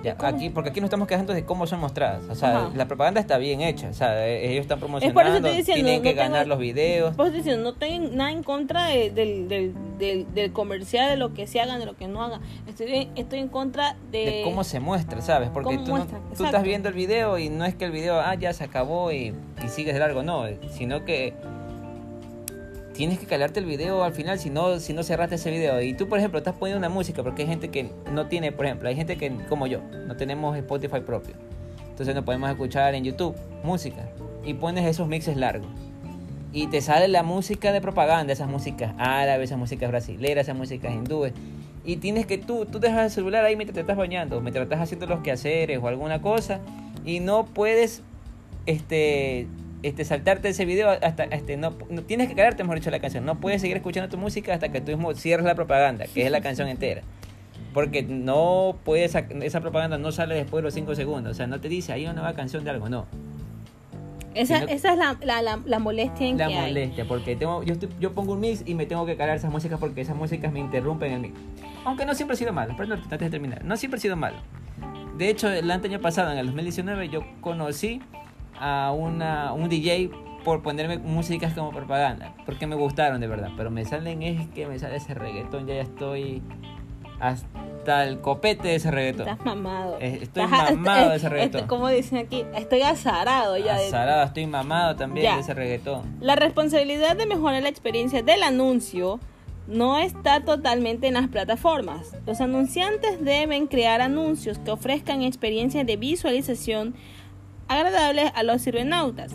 Ya, 0.02 0.16
aquí, 0.21 0.50
porque 0.50 0.71
aquí 0.71 0.80
no 0.80 0.87
estamos 0.87 1.06
quejando 1.06 1.32
de 1.32 1.44
cómo 1.44 1.66
son 1.66 1.80
mostradas. 1.80 2.25
O 2.28 2.35
sea, 2.35 2.56
Ajá. 2.66 2.71
la 2.75 2.87
propaganda 2.88 3.21
está 3.21 3.38
bien 3.38 3.61
hecha. 3.61 3.88
O 3.88 3.92
sea, 3.94 4.26
eh, 4.26 4.50
ellos 4.50 4.62
están 4.62 4.80
por 4.80 4.88
eso 4.88 4.99
promocionando, 4.99 5.49
estoy 5.49 5.56
diciendo, 5.59 5.85
tienen 5.85 6.02
que 6.02 6.09
no 6.11 6.21
tengo- 6.21 6.32
ganar 6.32 6.47
los 6.47 6.59
videos. 6.59 7.14
Pues 7.16 7.32
diciendo, 7.32 7.62
no 7.62 7.75
tengo 7.78 8.09
nada 8.12 8.32
en 8.32 8.42
contra 8.42 8.87
de- 8.87 9.11
del, 9.11 9.49
del, 9.49 9.75
del, 9.99 10.35
del 10.35 10.52
comercial, 10.52 11.09
de 11.11 11.16
lo 11.16 11.32
que 11.35 11.47
se 11.47 11.61
hagan, 11.61 11.78
de 11.78 11.87
lo 11.87 11.97
que 11.97 12.09
no 12.09 12.23
hagan. 12.23 12.40
Estoy, 12.66 13.11
estoy 13.14 13.38
en 13.38 13.49
contra 13.49 13.97
de... 14.11 14.18
De 14.25 14.40
cómo 14.44 14.64
se 14.64 14.80
muestra, 14.80 15.21
¿sabes? 15.21 15.50
Porque 15.50 15.78
tú, 15.78 15.97
no- 15.97 16.06
tú 16.37 16.44
estás 16.44 16.62
viendo 16.62 16.88
el 16.88 16.94
video 16.94 17.38
y 17.38 17.49
no 17.49 17.64
es 17.64 17.75
que 17.75 17.85
el 17.85 17.92
video, 17.92 18.21
ah, 18.21 18.35
ya 18.35 18.52
se 18.52 18.64
acabó 18.64 19.12
y, 19.12 19.35
y 19.64 19.68
sigues 19.68 19.94
de 19.94 20.00
largo, 20.00 20.23
no. 20.23 20.44
Sino 20.71 21.04
que 21.04 21.35
tienes 22.92 23.18
que 23.18 23.26
calarte 23.26 23.61
el 23.61 23.66
video 23.66 24.04
al 24.04 24.12
final 24.12 24.38
si 24.38 24.50
no, 24.50 24.78
si 24.80 24.92
no 24.92 25.02
cerraste 25.02 25.37
ese 25.37 25.50
video. 25.50 25.80
Y 25.80 25.94
tú, 25.94 26.08
por 26.08 26.18
ejemplo, 26.18 26.38
estás 26.38 26.54
poniendo 26.54 26.78
una 26.78 26.88
música 26.88 27.22
porque 27.22 27.42
hay 27.42 27.49
gente 27.49 27.68
que 27.68 27.90
no 28.12 28.26
tiene, 28.26 28.52
por 28.52 28.66
ejemplo, 28.66 28.88
hay 28.88 28.96
gente 28.96 29.16
que, 29.16 29.32
como 29.49 29.66
yo, 29.66 29.80
no 30.06 30.16
tenemos 30.16 30.56
Spotify 30.56 31.00
propio. 31.00 31.34
Entonces 31.88 32.14
no 32.14 32.25
podemos 32.25 32.50
escuchar 32.50 32.94
en 32.94 33.04
YouTube 33.04 33.34
música. 33.62 34.08
Y 34.44 34.54
pones 34.54 34.84
esos 34.87 35.08
mixes 35.08 35.37
largos. 35.37 35.68
Y 36.52 36.66
te 36.66 36.80
sale 36.80 37.08
la 37.08 37.22
música 37.22 37.72
de 37.72 37.80
propaganda, 37.80 38.32
esas 38.32 38.49
músicas 38.49 38.94
árabes, 38.99 39.50
esas 39.50 39.58
músicas 39.58 39.90
brasileras, 39.90 40.46
esas 40.46 40.56
músicas 40.56 40.92
hindúes. 40.92 41.32
Y 41.84 41.96
tienes 41.96 42.26
que 42.26 42.38
tú, 42.38 42.66
tú 42.66 42.78
dejas 42.78 43.04
el 43.04 43.11
celular 43.11 43.44
ahí 43.44 43.56
mientras 43.56 43.75
te 43.75 43.80
estás 43.80 43.96
bañando, 43.96 44.40
mientras 44.40 44.64
estás 44.64 44.80
haciendo 44.80 45.06
los 45.06 45.20
quehaceres 45.20 45.80
o 45.82 45.88
alguna 45.88 46.20
cosa. 46.20 46.61
Y 47.04 47.20
no 47.20 47.46
puedes 47.46 48.02
este, 48.66 49.46
este, 49.82 50.04
saltarte 50.04 50.48
ese 50.50 50.64
video 50.64 50.90
hasta, 50.90 51.24
este, 51.24 51.56
no, 51.56 51.74
no- 51.90 52.02
tienes 52.02 52.28
que 52.28 52.34
callarte, 52.34 52.62
mejor 52.62 52.78
dicho, 52.78 52.90
la 52.90 53.00
canción. 53.00 53.24
No 53.24 53.40
puedes 53.40 53.60
seguir 53.60 53.76
escuchando 53.76 54.08
tu 54.08 54.16
música 54.18 54.54
hasta 54.54 54.70
que 54.70 54.80
tú 54.80 54.92
mismo 54.92 55.12
cierres 55.14 55.44
la 55.46 55.54
propaganda, 55.54 56.04
que 56.12 56.24
es 56.24 56.30
la 56.30 56.40
canción 56.40 56.68
entera. 56.68 57.02
Porque 57.74 58.02
no 58.02 58.76
puedes, 58.84 59.14
esa 59.14 59.60
propaganda 59.60 59.96
no 59.98 60.12
sale 60.12 60.34
después 60.34 60.60
de 60.62 60.66
los 60.66 60.74
5 60.74 60.94
segundos. 60.94 61.32
O 61.32 61.34
sea, 61.34 61.46
no 61.46 61.60
te 61.60 61.68
dice, 61.68 61.92
hay 61.92 62.04
una 62.04 62.12
nueva 62.12 62.34
canción 62.34 62.64
de 62.64 62.70
algo, 62.70 62.88
no. 62.88 63.06
esa, 64.34 64.60
sino- 64.60 64.70
esa 64.70 64.92
es 64.92 64.98
la, 64.98 65.16
la, 65.22 65.42
la, 65.42 65.60
la 65.64 65.78
molestia 65.78 66.26
en 66.26 66.38
La 66.38 66.48
que 66.48 66.54
hay. 66.54 66.66
molestia, 66.72 67.04
porque 67.06 67.36
tengo, 67.36 67.62
yo, 67.62 67.74
estoy- 67.74 67.90
yo 68.00 68.12
pongo 68.14 68.32
un 68.34 68.40
mix 68.40 68.62
y 68.66 68.74
me 68.74 68.86
tengo 68.86 69.04
que 69.06 69.16
calar 69.16 69.36
esas 69.36 69.50
músicas 69.50 69.78
porque 69.78 70.00
esas 70.00 70.16
músicas 70.16 70.52
me 70.52 70.60
interrumpen 70.60 71.12
el 71.12 71.20
mix. 71.20 71.34
Aunque 71.84 72.06
no 72.06 72.14
siempre 72.14 72.34
ha 72.34 72.38
sido 72.38 72.52
malo, 72.52 72.74
pero 72.76 72.94
antes 72.94 73.18
de 73.18 73.30
terminar, 73.30 73.64
no 73.64 73.76
siempre 73.76 73.98
ha 73.98 74.00
sido 74.00 74.16
malo. 74.16 74.36
De 75.18 75.28
hecho, 75.28 75.50
el 75.50 75.70
año 75.70 76.00
pasado, 76.00 76.32
en 76.32 76.38
el 76.38 76.46
2019, 76.46 77.08
yo 77.10 77.22
conocí 77.40 78.00
a 78.64 78.92
una, 78.92 79.52
un 79.52 79.69
DJ 79.69 80.11
por 80.45 80.62
ponerme 80.62 80.99
músicas 80.99 81.52
como 81.52 81.71
propaganda, 81.71 82.33
porque 82.47 82.66
me 82.66 82.76
gustaron 82.76 83.21
de 83.21 83.26
verdad, 83.26 83.50
pero 83.57 83.71
me 83.71 83.85
salen 83.85 84.23
es 84.23 84.47
que 84.49 84.66
me 84.66 84.78
sale 84.78 84.97
ese 84.97 85.14
reggaetón, 85.14 85.66
ya 85.66 85.75
estoy 85.75 86.42
hasta 87.21 88.04
el 88.04 88.21
copete 88.21 88.69
de 88.69 88.75
ese 88.76 88.90
reggaetón. 88.90 89.28
Estás 89.28 89.45
mamado. 89.47 89.99
Estoy 90.00 90.45
Estás- 90.45 90.75
mamado 90.75 91.11
de 91.11 91.16
ese 91.16 91.26
eh, 91.26 91.31
reggaetón. 91.31 91.57
este, 91.61 91.69
como 91.69 91.88
dicen 91.88 92.19
aquí, 92.19 92.45
estoy 92.54 92.83
azarado 92.83 93.57
ya. 93.59 93.78
de- 93.78 93.87
Azarado, 93.88 94.25
estoy 94.25 94.47
mamado 94.47 94.97
también 94.97 95.25
Ya. 95.25 95.35
de 95.35 95.40
ese 95.40 95.54
reggaetón. 95.54 96.02
La 96.21 96.37
responsabilidad 96.37 97.16
de 97.16 97.26
mejorar 97.26 97.62
la 97.62 97.69
experiencia 97.69 98.23
del 98.23 98.42
anuncio 98.42 99.21
no 99.69 99.99
está 99.99 100.40
totalmente 100.45 101.07
en 101.07 101.14
las 101.14 101.28
plataformas. 101.28 102.16
Los 102.26 102.40
anunciantes 102.40 103.25
deben 103.25 103.69
crear 103.69 104.00
anuncios 104.00 104.59
que 104.59 104.73
ofrezcan 104.73 105.23
experiencias 105.23 105.87
de 105.87 105.97
visualización 105.97 106.95
agradables 107.76 108.31
a 108.35 108.43
los 108.43 108.62
cibenautas. 108.62 109.33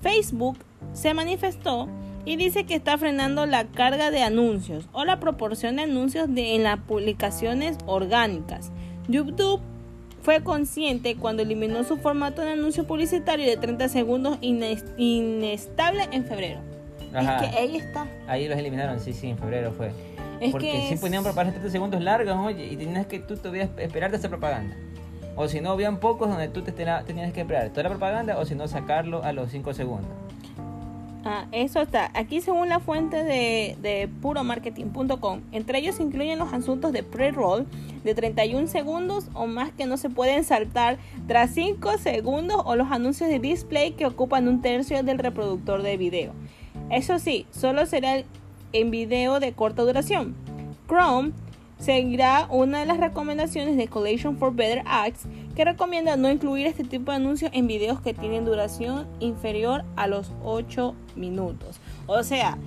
Facebook 0.00 0.58
se 0.92 1.14
manifestó 1.14 1.88
y 2.24 2.36
dice 2.36 2.64
que 2.64 2.74
está 2.74 2.98
frenando 2.98 3.46
la 3.46 3.64
carga 3.64 4.10
de 4.10 4.22
anuncios 4.22 4.88
o 4.92 5.04
la 5.04 5.20
proporción 5.20 5.76
de 5.76 5.82
anuncios 5.82 6.32
de- 6.34 6.54
en 6.54 6.62
las 6.64 6.78
publicaciones 6.80 7.76
orgánicas. 7.86 8.70
YouTube 9.08 9.60
fue 10.22 10.42
consciente 10.42 11.16
cuando 11.16 11.42
eliminó 11.42 11.82
su 11.84 11.96
formato 11.96 12.42
de 12.42 12.52
anuncio 12.52 12.86
publicitario 12.86 13.46
de 13.46 13.56
30 13.56 13.88
segundos 13.88 14.38
ines- 14.42 14.84
inestable 14.98 16.08
en 16.12 16.24
febrero. 16.26 16.60
Ajá. 17.14 17.36
Es 17.36 17.50
que 17.50 17.58
ahí 17.58 17.76
está. 17.76 18.06
Ahí 18.28 18.46
los 18.48 18.58
eliminaron, 18.58 19.00
sí, 19.00 19.12
sí, 19.12 19.28
en 19.28 19.38
febrero 19.38 19.72
fue. 19.72 19.90
Es 20.40 20.52
Porque 20.52 20.72
que 20.72 20.88
sí 20.88 20.94
es- 20.94 21.00
ponían 21.00 21.22
propagandas 21.22 21.54
30 21.54 21.70
segundos 21.72 22.00
largas, 22.02 22.36
oye, 22.38 22.66
y 22.66 22.76
tenías 22.76 23.06
que 23.06 23.18
tú 23.18 23.36
todavía 23.36 23.68
esperarte 23.78 24.16
a 24.16 24.18
hacer 24.18 24.30
propaganda. 24.30 24.76
O 25.42 25.48
si 25.48 25.62
no, 25.62 25.70
habían 25.70 26.00
pocos 26.00 26.28
donde 26.28 26.48
tú 26.48 26.60
te 26.60 26.70
tenías 26.70 27.32
que 27.32 27.40
esperar 27.40 27.70
toda 27.70 27.84
la 27.84 27.88
propaganda 27.88 28.36
o 28.36 28.44
si 28.44 28.54
no, 28.54 28.68
sacarlo 28.68 29.24
a 29.24 29.32
los 29.32 29.50
5 29.50 29.72
segundos. 29.72 30.10
Ah, 31.24 31.46
eso 31.50 31.80
está. 31.80 32.10
Aquí 32.12 32.42
según 32.42 32.68
la 32.68 32.78
fuente 32.78 33.24
de, 33.24 33.74
de 33.80 34.10
puromarketing.com, 34.20 35.40
entre 35.52 35.78
ellos 35.78 35.98
incluyen 35.98 36.38
los 36.38 36.52
asuntos 36.52 36.92
de 36.92 37.02
pre-roll 37.02 37.66
de 38.04 38.14
31 38.14 38.66
segundos 38.66 39.28
o 39.32 39.46
más 39.46 39.72
que 39.72 39.86
no 39.86 39.96
se 39.96 40.10
pueden 40.10 40.44
saltar 40.44 40.98
tras 41.26 41.54
5 41.54 41.96
segundos 41.96 42.60
o 42.66 42.76
los 42.76 42.90
anuncios 42.90 43.30
de 43.30 43.38
display 43.38 43.92
que 43.92 44.04
ocupan 44.04 44.46
un 44.46 44.60
tercio 44.60 45.02
del 45.02 45.18
reproductor 45.18 45.80
de 45.80 45.96
video. 45.96 46.32
Eso 46.90 47.18
sí, 47.18 47.46
solo 47.50 47.86
será 47.86 48.24
en 48.74 48.90
video 48.90 49.40
de 49.40 49.54
corta 49.54 49.84
duración. 49.84 50.34
Chrome 50.86 51.32
seguirá 51.80 52.46
una 52.50 52.80
de 52.80 52.86
las 52.86 52.98
recomendaciones 52.98 53.76
de 53.76 53.88
Coalition 53.88 54.36
for 54.36 54.54
Better 54.54 54.84
Acts 54.86 55.26
que 55.56 55.64
recomienda 55.64 56.16
no 56.16 56.30
incluir 56.30 56.66
este 56.66 56.84
tipo 56.84 57.10
de 57.10 57.16
anuncios 57.16 57.50
en 57.54 57.66
videos 57.66 58.00
que 58.00 58.14
tienen 58.14 58.44
duración 58.44 59.08
inferior 59.18 59.84
a 59.96 60.06
los 60.06 60.30
8 60.44 60.94
minutos. 61.16 61.80
O 62.06 62.22
sea, 62.22 62.58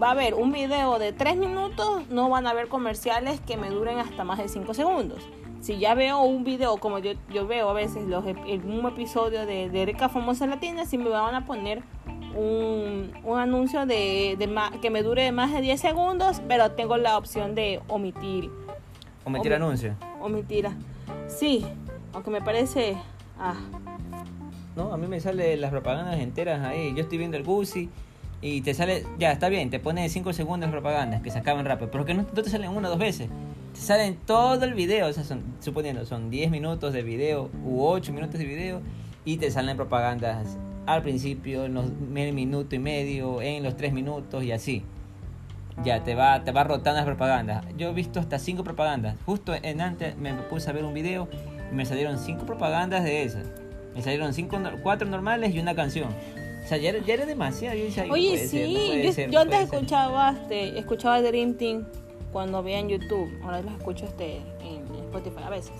va 0.00 0.08
a 0.08 0.10
haber 0.12 0.34
un 0.34 0.52
video 0.52 0.98
de 0.98 1.12
3 1.12 1.36
minutos, 1.36 2.08
no 2.10 2.28
van 2.28 2.46
a 2.46 2.50
haber 2.50 2.68
comerciales 2.68 3.40
que 3.40 3.56
me 3.56 3.70
duren 3.70 3.98
hasta 3.98 4.24
más 4.24 4.38
de 4.38 4.48
5 4.48 4.74
segundos. 4.74 5.26
Si 5.60 5.78
ya 5.78 5.94
veo 5.94 6.20
un 6.20 6.44
video, 6.44 6.76
como 6.76 6.98
yo, 6.98 7.12
yo 7.32 7.46
veo 7.46 7.70
a 7.70 7.72
veces 7.72 8.06
los, 8.06 8.24
un 8.26 8.86
episodio 8.86 9.46
de, 9.46 9.70
de 9.70 9.86
Rica 9.86 10.10
Famosa 10.10 10.46
Latina, 10.46 10.84
si 10.84 10.98
me 10.98 11.08
van 11.08 11.34
a 11.34 11.46
poner 11.46 11.82
un, 12.36 13.12
un 13.24 13.38
anuncio 13.38 13.86
de, 13.86 14.36
de 14.38 14.46
ma- 14.46 14.72
que 14.82 14.90
me 14.90 15.02
dure 15.02 15.30
más 15.32 15.52
de 15.52 15.60
10 15.60 15.80
segundos, 15.80 16.40
pero 16.48 16.72
tengo 16.72 16.96
la 16.96 17.16
opción 17.18 17.54
de 17.54 17.80
omitir. 17.88 18.50
O 19.24 19.30
meter 19.30 19.52
Omi- 19.52 19.56
anuncios. 19.56 19.96
Omitir. 20.20 20.68
Sí, 21.28 21.64
aunque 22.12 22.30
me 22.30 22.40
parece... 22.42 22.96
Ah, 23.38 23.54
No, 24.76 24.92
a 24.92 24.96
mí 24.96 25.06
me 25.06 25.20
salen 25.20 25.60
las 25.60 25.70
propagandas 25.70 26.18
enteras 26.20 26.64
ahí. 26.64 26.92
Yo 26.94 27.02
estoy 27.02 27.18
viendo 27.18 27.36
el 27.36 27.44
Gucci 27.44 27.88
y 28.42 28.60
te 28.60 28.74
sale, 28.74 29.06
ya 29.18 29.32
está 29.32 29.48
bien, 29.48 29.70
te 29.70 29.78
pone 29.80 30.08
5 30.08 30.32
segundos 30.32 30.68
de 30.68 30.72
propagandas 30.72 31.22
que 31.22 31.30
se 31.30 31.38
acaban 31.38 31.64
rápido, 31.64 31.90
pero 31.90 32.04
que 32.04 32.12
no, 32.14 32.22
no 32.22 32.42
te 32.42 32.50
salen 32.50 32.70
una 32.70 32.88
o 32.88 32.90
dos 32.90 33.00
veces. 33.00 33.28
Te 33.72 33.80
salen 33.80 34.16
todo 34.26 34.64
el 34.64 34.74
video, 34.74 35.06
o 35.08 35.12
sea, 35.12 35.24
son, 35.24 35.42
suponiendo, 35.60 36.04
son 36.06 36.30
10 36.30 36.50
minutos 36.50 36.92
de 36.92 37.02
video 37.02 37.50
u 37.64 37.84
8 37.84 38.12
minutos 38.12 38.38
de 38.38 38.44
video 38.46 38.80
y 39.24 39.38
te 39.38 39.50
salen 39.50 39.76
propagandas 39.76 40.56
al 40.86 41.02
principio, 41.02 41.64
en 41.64 41.74
los 41.74 41.90
minuto 41.90 42.74
y 42.74 42.78
medio, 42.78 43.40
en 43.42 43.62
los 43.62 43.76
3 43.76 43.92
minutos 43.92 44.42
y 44.44 44.52
así. 44.52 44.82
ya 45.82 46.04
te 46.04 46.14
va, 46.14 46.44
te 46.44 46.52
va 46.52 46.62
rotando 46.64 46.98
las 46.98 47.04
propagandas. 47.04 47.64
Yo 47.76 47.88
he 47.88 47.92
visto 47.92 48.20
hasta 48.20 48.38
cinco 48.38 48.62
propagandas. 48.62 49.16
Justo 49.26 49.54
en 49.60 49.80
antes 49.80 50.16
me 50.16 50.32
puse 50.34 50.70
a 50.70 50.72
ver 50.72 50.84
un 50.84 50.94
video 50.94 51.28
y 51.70 51.74
me 51.74 51.84
salieron 51.84 52.18
cinco 52.18 52.46
propagandas 52.46 53.02
de 53.02 53.24
esas. 53.24 53.46
Me 53.94 54.02
salieron 54.02 54.32
cinco, 54.34 54.58
cuatro 54.82 55.08
normales 55.08 55.54
y 55.54 55.58
una 55.58 55.74
canción. 55.74 56.08
O 56.64 56.68
sea, 56.68 56.78
ya 56.78 56.90
era, 56.90 56.98
ya 57.04 57.14
era 57.14 57.26
demasiado. 57.26 57.76
Yo 57.76 57.84
decía, 57.84 58.04
"Ay, 58.04 58.08
no 58.08 58.14
Oye, 58.14 58.38
sí, 58.38 58.48
ser, 58.48 58.68
no 58.68 58.74
puede 58.86 59.04
yo, 59.04 59.12
ser, 59.12 59.30
yo 59.30 59.40
antes 59.40 59.56
puede 59.56 59.66
ser". 59.68 59.74
escuchaba, 59.78 60.30
este, 60.30 60.78
escuchaba 60.78 61.22
Dream 61.22 61.54
Team 61.54 61.84
cuando 62.32 62.62
veía 62.62 62.78
en 62.78 62.88
YouTube, 62.88 63.28
ahora 63.42 63.60
los 63.62 63.72
escucho 63.74 64.04
este, 64.06 64.36
en 64.62 64.82
Spotify 65.06 65.42
a 65.44 65.50
veces. 65.50 65.72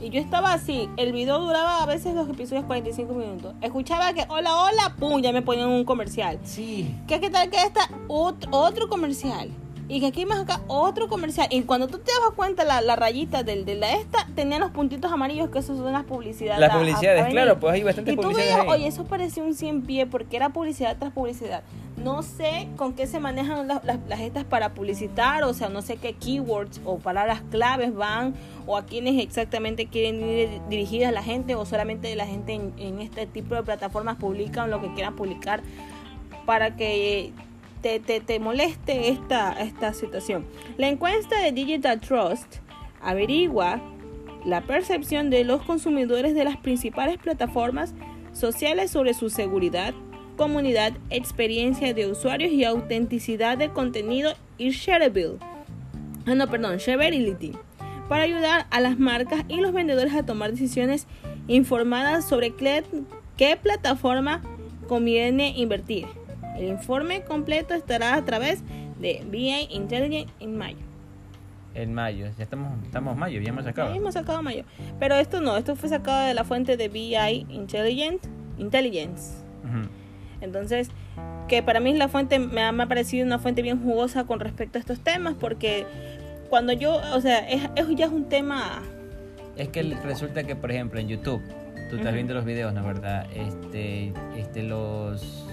Y 0.00 0.08
yo 0.10 0.20
estaba 0.20 0.54
así, 0.54 0.88
el 0.96 1.12
video 1.12 1.38
duraba 1.40 1.82
a 1.82 1.86
veces 1.86 2.14
los 2.14 2.28
episodios 2.28 2.64
45 2.64 3.12
minutos. 3.12 3.54
Escuchaba 3.60 4.12
que 4.14 4.24
hola, 4.28 4.56
hola, 4.56 4.94
pum, 4.98 5.20
ya 5.20 5.30
me 5.32 5.42
ponían 5.42 5.68
un 5.68 5.84
comercial. 5.84 6.38
Sí. 6.42 6.94
¿Qué, 7.06 7.20
qué 7.20 7.28
tal 7.28 7.50
que 7.50 7.58
esta? 7.58 7.88
Otro, 8.08 8.50
otro 8.52 8.88
comercial. 8.88 9.50
Y 9.88 9.98
que 10.00 10.06
aquí 10.06 10.24
más 10.24 10.38
acá 10.40 10.60
otro 10.68 11.08
comercial. 11.08 11.48
Y 11.50 11.62
cuando 11.62 11.88
tú 11.88 11.98
te 11.98 12.12
dabas 12.12 12.34
cuenta, 12.36 12.62
la, 12.64 12.80
la 12.80 12.94
rayita 12.94 13.42
del, 13.42 13.64
de 13.64 13.74
la 13.74 13.92
esta 13.94 14.26
tenía 14.36 14.58
los 14.60 14.70
puntitos 14.70 15.10
amarillos 15.12 15.50
que 15.50 15.58
esos 15.58 15.76
son 15.78 15.92
las 15.92 16.04
publicidades. 16.04 16.60
Las 16.60 16.70
a- 16.70 16.78
publicidades, 16.78 17.20
a 17.20 17.24
venir. 17.24 17.32
claro, 17.34 17.58
pues 17.60 17.74
hay 17.74 17.82
bastantes 17.82 18.14
Y 18.14 18.16
tú 18.16 18.32
veías, 18.32 18.60
oye, 18.68 18.86
eso 18.86 19.04
parecía 19.04 19.42
un 19.42 19.52
100 19.52 19.82
pie 19.82 20.06
porque 20.06 20.36
era 20.36 20.50
publicidad 20.50 20.96
tras 20.98 21.12
publicidad. 21.12 21.62
No 21.96 22.22
sé 22.22 22.68
con 22.76 22.94
qué 22.94 23.06
se 23.08 23.18
manejan 23.18 23.66
las, 23.68 23.84
las, 23.84 23.98
las 24.08 24.20
estas 24.20 24.44
para 24.44 24.74
publicitar, 24.74 25.42
o 25.42 25.52
sea, 25.52 25.68
no 25.68 25.82
sé 25.82 25.96
qué 25.96 26.12
keywords 26.14 26.80
o 26.86 26.98
palabras 26.98 27.42
claves 27.50 27.92
van, 27.92 28.34
o 28.66 28.76
a 28.76 28.86
quiénes 28.86 29.22
exactamente 29.22 29.86
quieren 29.86 30.28
ir 30.28 30.60
dirigidas 30.68 31.12
la 31.12 31.22
gente, 31.22 31.54
o 31.54 31.64
solamente 31.64 32.14
la 32.16 32.26
gente 32.26 32.52
en, 32.52 32.72
en 32.78 33.00
este 33.00 33.26
tipo 33.26 33.54
de 33.54 33.62
plataformas 33.62 34.16
publican 34.16 34.70
lo 34.70 34.80
que 34.80 34.92
quieran 34.94 35.16
publicar 35.16 35.62
para 36.46 36.76
que 36.76 37.32
te, 37.82 38.00
te, 38.00 38.20
te 38.20 38.38
moleste 38.40 39.08
esta, 39.10 39.52
esta 39.60 39.92
situación. 39.92 40.46
La 40.76 40.88
encuesta 40.88 41.40
de 41.40 41.52
Digital 41.52 42.00
Trust 42.00 42.56
averigua 43.02 43.80
la 44.44 44.62
percepción 44.62 45.30
de 45.30 45.44
los 45.44 45.62
consumidores 45.62 46.34
de 46.34 46.44
las 46.44 46.56
principales 46.56 47.18
plataformas 47.18 47.94
sociales 48.32 48.90
sobre 48.90 49.14
su 49.14 49.30
seguridad, 49.30 49.94
comunidad, 50.36 50.92
experiencia 51.10 51.92
de 51.92 52.10
usuarios 52.10 52.52
y 52.52 52.64
autenticidad 52.64 53.58
de 53.58 53.70
contenido 53.70 54.32
y 54.56 54.70
shareability. 54.70 55.44
Ah, 56.26 56.34
no, 56.34 56.48
perdón, 56.48 56.78
shareability. 56.78 57.52
Para 58.10 58.24
ayudar 58.24 58.66
a 58.70 58.80
las 58.80 58.98
marcas 58.98 59.44
y 59.46 59.60
los 59.60 59.72
vendedores 59.72 60.12
a 60.14 60.24
tomar 60.24 60.50
decisiones 60.50 61.06
informadas 61.46 62.28
sobre 62.28 62.52
qué, 62.56 63.56
plataforma 63.62 64.42
conviene 64.88 65.50
invertir. 65.56 66.06
El 66.56 66.64
informe 66.64 67.22
completo 67.22 67.72
estará 67.72 68.16
a 68.16 68.24
través 68.24 68.64
de 68.98 69.24
BI 69.30 69.68
Intelligent 69.70 70.28
en 70.40 70.58
mayo. 70.58 70.80
En 71.74 71.94
mayo, 71.94 72.26
ya 72.36 72.42
estamos, 72.42 72.84
estamos 72.84 73.16
mayo, 73.16 73.40
ya 73.40 73.50
hemos 73.50 73.62
sacado. 73.62 73.92
Ahí 73.92 73.98
hemos 73.98 74.14
sacado 74.14 74.42
mayo. 74.42 74.64
Pero 74.98 75.14
esto 75.14 75.40
no, 75.40 75.56
esto 75.56 75.76
fue 75.76 75.88
sacado 75.88 76.26
de 76.26 76.34
la 76.34 76.42
fuente 76.42 76.76
de 76.76 76.88
BI 76.88 77.46
Intelligent, 77.48 78.26
Intelligence. 78.58 79.36
Entonces, 80.40 80.88
que 81.46 81.62
para 81.62 81.78
mí 81.78 81.94
la 81.94 82.08
fuente 82.08 82.40
me 82.40 82.64
ha, 82.64 82.72
me 82.72 82.82
ha 82.82 82.86
parecido 82.88 83.24
una 83.24 83.38
fuente 83.38 83.62
bien 83.62 83.80
jugosa 83.80 84.24
con 84.24 84.40
respecto 84.40 84.78
a 84.78 84.80
estos 84.80 84.98
temas, 84.98 85.34
porque 85.38 85.86
cuando 86.50 86.72
yo, 86.72 87.00
o 87.14 87.20
sea, 87.20 87.48
es, 87.48 87.62
es 87.76 87.86
ya 87.96 88.06
es 88.06 88.12
un 88.12 88.28
tema. 88.28 88.82
Es 89.56 89.68
que 89.68 89.82
resulta 89.82 90.42
que, 90.42 90.56
por 90.56 90.70
ejemplo, 90.70 91.00
en 91.00 91.08
YouTube, 91.08 91.40
tú 91.88 91.96
estás 91.96 92.12
viendo 92.12 92.34
los 92.34 92.44
videos, 92.44 92.74
¿no 92.74 92.80
es 92.80 92.86
verdad? 92.86 93.26
Este, 93.34 94.12
este, 94.36 94.64
los, 94.64 95.46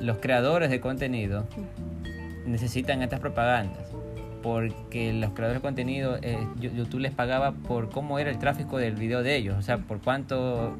los 0.00 0.18
creadores 0.18 0.70
de 0.70 0.80
contenido 0.80 1.46
necesitan 2.46 3.02
estas 3.02 3.20
propagandas. 3.20 3.88
Porque 4.42 5.12
los 5.14 5.30
creadores 5.32 5.62
de 5.62 5.66
contenido, 5.66 6.18
eh, 6.20 6.38
YouTube 6.60 7.00
les 7.00 7.12
pagaba 7.12 7.52
por 7.52 7.90
cómo 7.90 8.18
era 8.18 8.30
el 8.30 8.38
tráfico 8.38 8.76
del 8.76 8.94
video 8.94 9.22
de 9.22 9.36
ellos, 9.36 9.56
o 9.58 9.62
sea, 9.62 9.78
por 9.78 10.00
cuánto, 10.00 10.76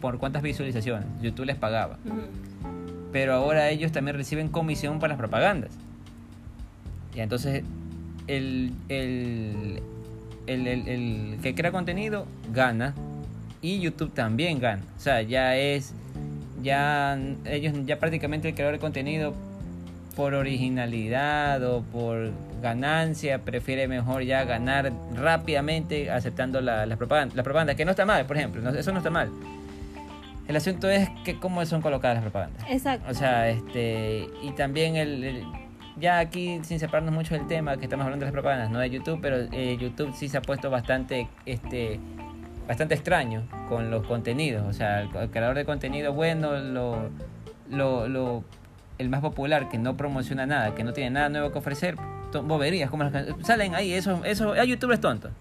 por 0.00 0.18
cuántas 0.18 0.42
visualizaciones. 0.42 1.06
YouTube 1.20 1.44
les 1.44 1.56
pagaba. 1.56 1.98
Pero 3.12 3.34
ahora 3.34 3.68
ellos 3.68 3.92
también 3.92 4.16
reciben 4.16 4.48
comisión 4.48 5.00
para 5.00 5.12
las 5.12 5.18
propagandas. 5.18 5.70
Y 7.14 7.20
entonces 7.20 7.62
el, 8.26 8.72
el, 8.88 9.80
el, 10.46 10.66
el- 10.66 10.88
el 10.88 11.38
que 11.42 11.54
crea 11.54 11.70
contenido 11.72 12.26
gana 12.52 12.94
y 13.62 13.80
YouTube 13.80 14.12
también 14.12 14.58
gana. 14.60 14.82
O 14.96 15.00
sea, 15.00 15.22
ya 15.22 15.56
es, 15.56 15.94
ya 16.62 17.18
ellos, 17.46 17.74
ya 17.86 17.98
prácticamente 17.98 18.48
el 18.48 18.54
creador 18.54 18.74
de 18.74 18.80
contenido 18.80 19.34
por 20.16 20.34
originalidad 20.34 21.62
o 21.64 21.82
por 21.82 22.30
ganancia 22.62 23.40
prefiere 23.40 23.88
mejor 23.88 24.22
ya 24.22 24.44
ganar 24.44 24.92
rápidamente 25.14 26.10
aceptando 26.10 26.60
la, 26.60 26.86
la 26.86 26.96
propaganda, 26.96 27.34
la 27.34 27.42
propaganda, 27.42 27.74
que 27.74 27.84
no 27.84 27.90
está 27.90 28.06
mal, 28.06 28.24
por 28.26 28.36
ejemplo, 28.36 28.62
no- 28.62 28.70
eso 28.70 28.92
no 28.92 28.98
está 28.98 29.10
mal. 29.10 29.30
El 30.46 30.56
asunto 30.56 30.88
es 30.90 31.08
que 31.24 31.38
cómo 31.40 31.64
son 31.64 31.80
colocadas 31.80 32.16
las 32.16 32.22
propagandas. 32.24 32.64
Exacto. 32.70 33.10
O 33.10 33.14
sea, 33.14 33.48
este, 33.48 34.28
y 34.42 34.50
también 34.52 34.96
el, 34.96 35.24
el- 35.24 35.42
ya 35.96 36.18
aquí 36.18 36.60
sin 36.62 36.78
separarnos 36.78 37.14
mucho 37.14 37.34
del 37.34 37.46
tema 37.46 37.76
que 37.76 37.84
estamos 37.84 38.04
hablando 38.04 38.24
de 38.24 38.30
las 38.30 38.32
propagandas, 38.32 38.70
no 38.70 38.78
de 38.78 38.90
YouTube, 38.90 39.18
pero 39.22 39.36
eh, 39.52 39.76
YouTube 39.80 40.12
sí 40.14 40.28
se 40.28 40.36
ha 40.38 40.42
puesto 40.42 40.70
bastante, 40.70 41.28
este, 41.46 42.00
bastante 42.66 42.94
extraño 42.94 43.42
con 43.68 43.90
los 43.90 44.06
contenidos. 44.06 44.66
O 44.66 44.72
sea, 44.72 45.02
el, 45.02 45.14
el 45.16 45.30
creador 45.30 45.56
de 45.56 45.64
contenido 45.64 46.12
bueno, 46.12 46.58
lo, 46.58 47.10
lo, 47.70 48.08
lo- 48.08 48.44
el 48.98 49.08
más 49.08 49.20
popular 49.20 49.68
que 49.68 49.76
no 49.78 49.96
promociona 49.96 50.46
nada, 50.46 50.74
que 50.74 50.84
no 50.84 50.92
tiene 50.92 51.10
nada 51.10 51.28
nuevo 51.28 51.50
que 51.50 51.58
ofrecer, 51.58 51.96
boberías, 52.44 52.90
como 52.90 53.04
las 53.04 53.12
salen 53.44 53.74
ahí, 53.74 53.92
eso, 53.92 54.24
eso, 54.24 54.52
hay 54.52 54.68
youtubers 54.68 55.00
tontos. 55.00 55.32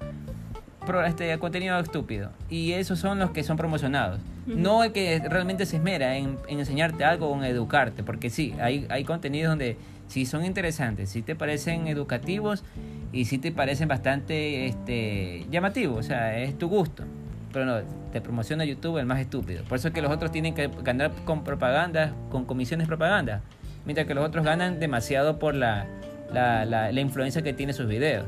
Pro- 0.85 1.05
este 1.05 1.37
contenido 1.39 1.79
estúpido 1.79 2.29
y 2.49 2.73
esos 2.73 2.99
son 2.99 3.17
los 3.17 3.31
que 3.31 3.41
son 3.43 3.55
promocionados 3.55 4.19
no 4.45 4.83
el 4.83 4.91
que 4.91 5.21
realmente 5.29 5.65
se 5.65 5.77
esmera 5.77 6.17
en, 6.17 6.37
en 6.49 6.59
enseñarte 6.59 7.05
algo 7.05 7.27
o 7.29 7.37
en 7.37 7.45
educarte 7.45 8.03
porque 8.03 8.29
sí 8.29 8.53
hay, 8.59 8.85
hay 8.89 9.05
contenidos 9.05 9.51
donde 9.51 9.77
sí 10.13 10.27
son 10.27 10.45
interesantes 10.45 11.09
sí 11.09 11.23
te 11.23 11.35
parecen 11.35 11.87
educativos 11.87 12.63
y 13.11 13.25
sí 13.25 13.39
te 13.39 13.51
parecen 13.51 13.87
bastante 13.87 14.67
este 14.67 15.47
llamativos 15.49 15.97
o 15.97 16.03
sea 16.03 16.37
es 16.37 16.55
tu 16.57 16.69
gusto. 16.69 17.03
Pero 17.51 17.65
no 17.65 17.81
te 18.11 18.19
promociona 18.19 18.65
YouTube 18.65 18.97
el 18.97 19.05
más 19.05 19.19
estúpido. 19.19 19.63
Por 19.65 19.77
eso 19.77 19.89
es 19.89 19.93
que 19.93 20.01
los 20.01 20.11
otros 20.11 20.31
tienen 20.31 20.55
que 20.55 20.71
ganar 20.83 21.11
con 21.23 21.43
propaganda 21.43 22.13
con 22.29 22.45
comisiones 22.45 22.87
propaganda 22.87 23.41
mientras 23.85 24.07
que 24.07 24.13
los 24.13 24.23
otros 24.25 24.45
ganan 24.45 24.79
demasiado 24.79 25.39
por 25.39 25.55
la 25.55 25.87
la, 26.31 26.65
la, 26.65 26.91
la 26.91 27.01
influencia 27.01 27.41
que 27.41 27.53
tiene 27.53 27.73
sus 27.73 27.87
videos 27.87 28.25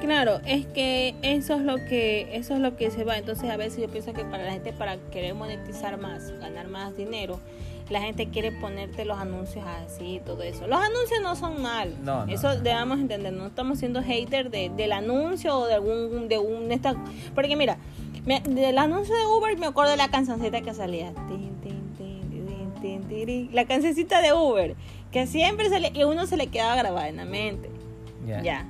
Claro, 0.00 0.40
es 0.44 0.66
que 0.66 1.14
eso 1.22 1.54
es 1.54 1.62
lo 1.62 1.76
que 1.76 2.36
eso 2.36 2.54
es 2.54 2.60
lo 2.60 2.76
que 2.76 2.90
se 2.90 3.04
va. 3.04 3.16
Entonces 3.18 3.48
a 3.50 3.56
veces 3.56 3.80
yo 3.80 3.88
pienso 3.88 4.12
que 4.12 4.24
para 4.24 4.44
la 4.44 4.52
gente 4.52 4.72
para 4.72 4.96
querer 5.10 5.34
monetizar 5.34 5.98
más, 5.98 6.30
ganar 6.38 6.68
más 6.68 6.96
dinero, 6.96 7.40
la 7.88 8.00
gente 8.00 8.28
quiere 8.28 8.52
ponerte 8.52 9.04
los 9.04 9.18
anuncios 9.18 9.64
así 9.66 10.16
y 10.16 10.20
todo 10.20 10.42
eso. 10.42 10.66
Los 10.66 10.78
anuncios 10.80 11.20
no 11.22 11.34
son 11.36 11.62
malos. 11.62 11.98
No, 12.00 12.26
no, 12.26 12.32
eso 12.32 12.48
no. 12.54 12.60
debemos 12.60 12.98
entender. 12.98 13.32
No 13.32 13.46
estamos 13.46 13.78
siendo 13.78 14.02
hater 14.02 14.50
de, 14.50 14.70
del 14.76 14.92
anuncio 14.92 15.56
o 15.56 15.66
de 15.66 15.74
algún 15.74 16.28
de 16.28 16.38
un 16.38 16.70
esta 16.72 16.94
porque 17.34 17.56
mira, 17.56 17.78
me- 18.24 18.40
del 18.40 18.76
anuncio 18.78 19.14
de 19.14 19.24
Uber 19.26 19.56
me 19.58 19.66
acuerdo 19.66 19.92
de 19.92 19.96
la 19.96 20.08
cancioncita 20.08 20.60
que 20.60 20.74
salía. 20.74 21.12
La 23.52 23.64
cancioncita 23.64 24.20
de 24.22 24.32
Uber 24.32 24.74
que 25.10 25.26
siempre 25.26 25.68
se 25.68 25.80
le 25.80 25.90
y 25.94 26.04
uno 26.04 26.26
se 26.26 26.36
le 26.36 26.48
quedaba 26.48 26.76
grabada 26.76 27.08
en 27.08 27.16
la 27.16 27.24
mente. 27.24 27.70
ya 28.26 28.42
Ya. 28.42 28.66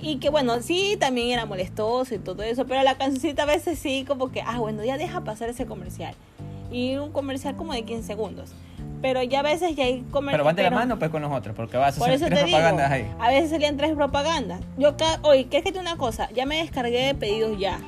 Y 0.00 0.18
que 0.18 0.30
bueno, 0.30 0.60
sí, 0.62 0.96
también 0.98 1.30
era 1.30 1.44
molestoso 1.46 2.14
y 2.14 2.18
todo 2.18 2.42
eso, 2.42 2.66
pero 2.66 2.82
la 2.82 2.96
cancioncita 2.96 3.42
a 3.42 3.46
veces 3.46 3.78
sí, 3.78 4.04
como 4.06 4.30
que, 4.30 4.42
ah, 4.42 4.58
bueno, 4.58 4.84
ya 4.84 4.96
deja 4.98 5.22
pasar 5.22 5.48
ese 5.48 5.66
comercial. 5.66 6.14
Y 6.70 6.96
un 6.96 7.12
comercial 7.12 7.56
como 7.56 7.72
de 7.72 7.82
15 7.82 8.06
segundos. 8.06 8.52
Pero 9.00 9.22
ya 9.22 9.40
a 9.40 9.42
veces 9.42 9.76
ya 9.76 9.84
hay 9.84 10.00
comerciales. 10.10 10.32
pero 10.32 10.44
van 10.44 10.56
de 10.56 10.62
la 10.64 10.70
mano 10.70 10.98
pues 10.98 11.10
con 11.10 11.22
los 11.22 11.32
otros 11.32 11.54
porque 11.54 11.76
vas 11.76 11.96
a 12.00 12.04
hacer 12.04 12.18
tres 12.30 12.44
digo, 12.44 12.56
propagandas 12.58 12.90
ahí 12.90 13.06
a 13.20 13.28
veces 13.28 13.50
salían 13.50 13.76
tres 13.76 13.92
propagandas. 13.94 14.60
Yo, 14.76 14.94
oye, 15.22 15.46
¿qué 15.46 15.58
es 15.58 15.64
que 15.64 15.70
te 15.72 15.78
una 15.78 15.96
cosa? 15.96 16.28
Ya 16.34 16.46
me 16.46 16.56
descargué 16.58 17.06
de 17.06 17.14
pedidos 17.14 17.56
ya. 17.58 17.78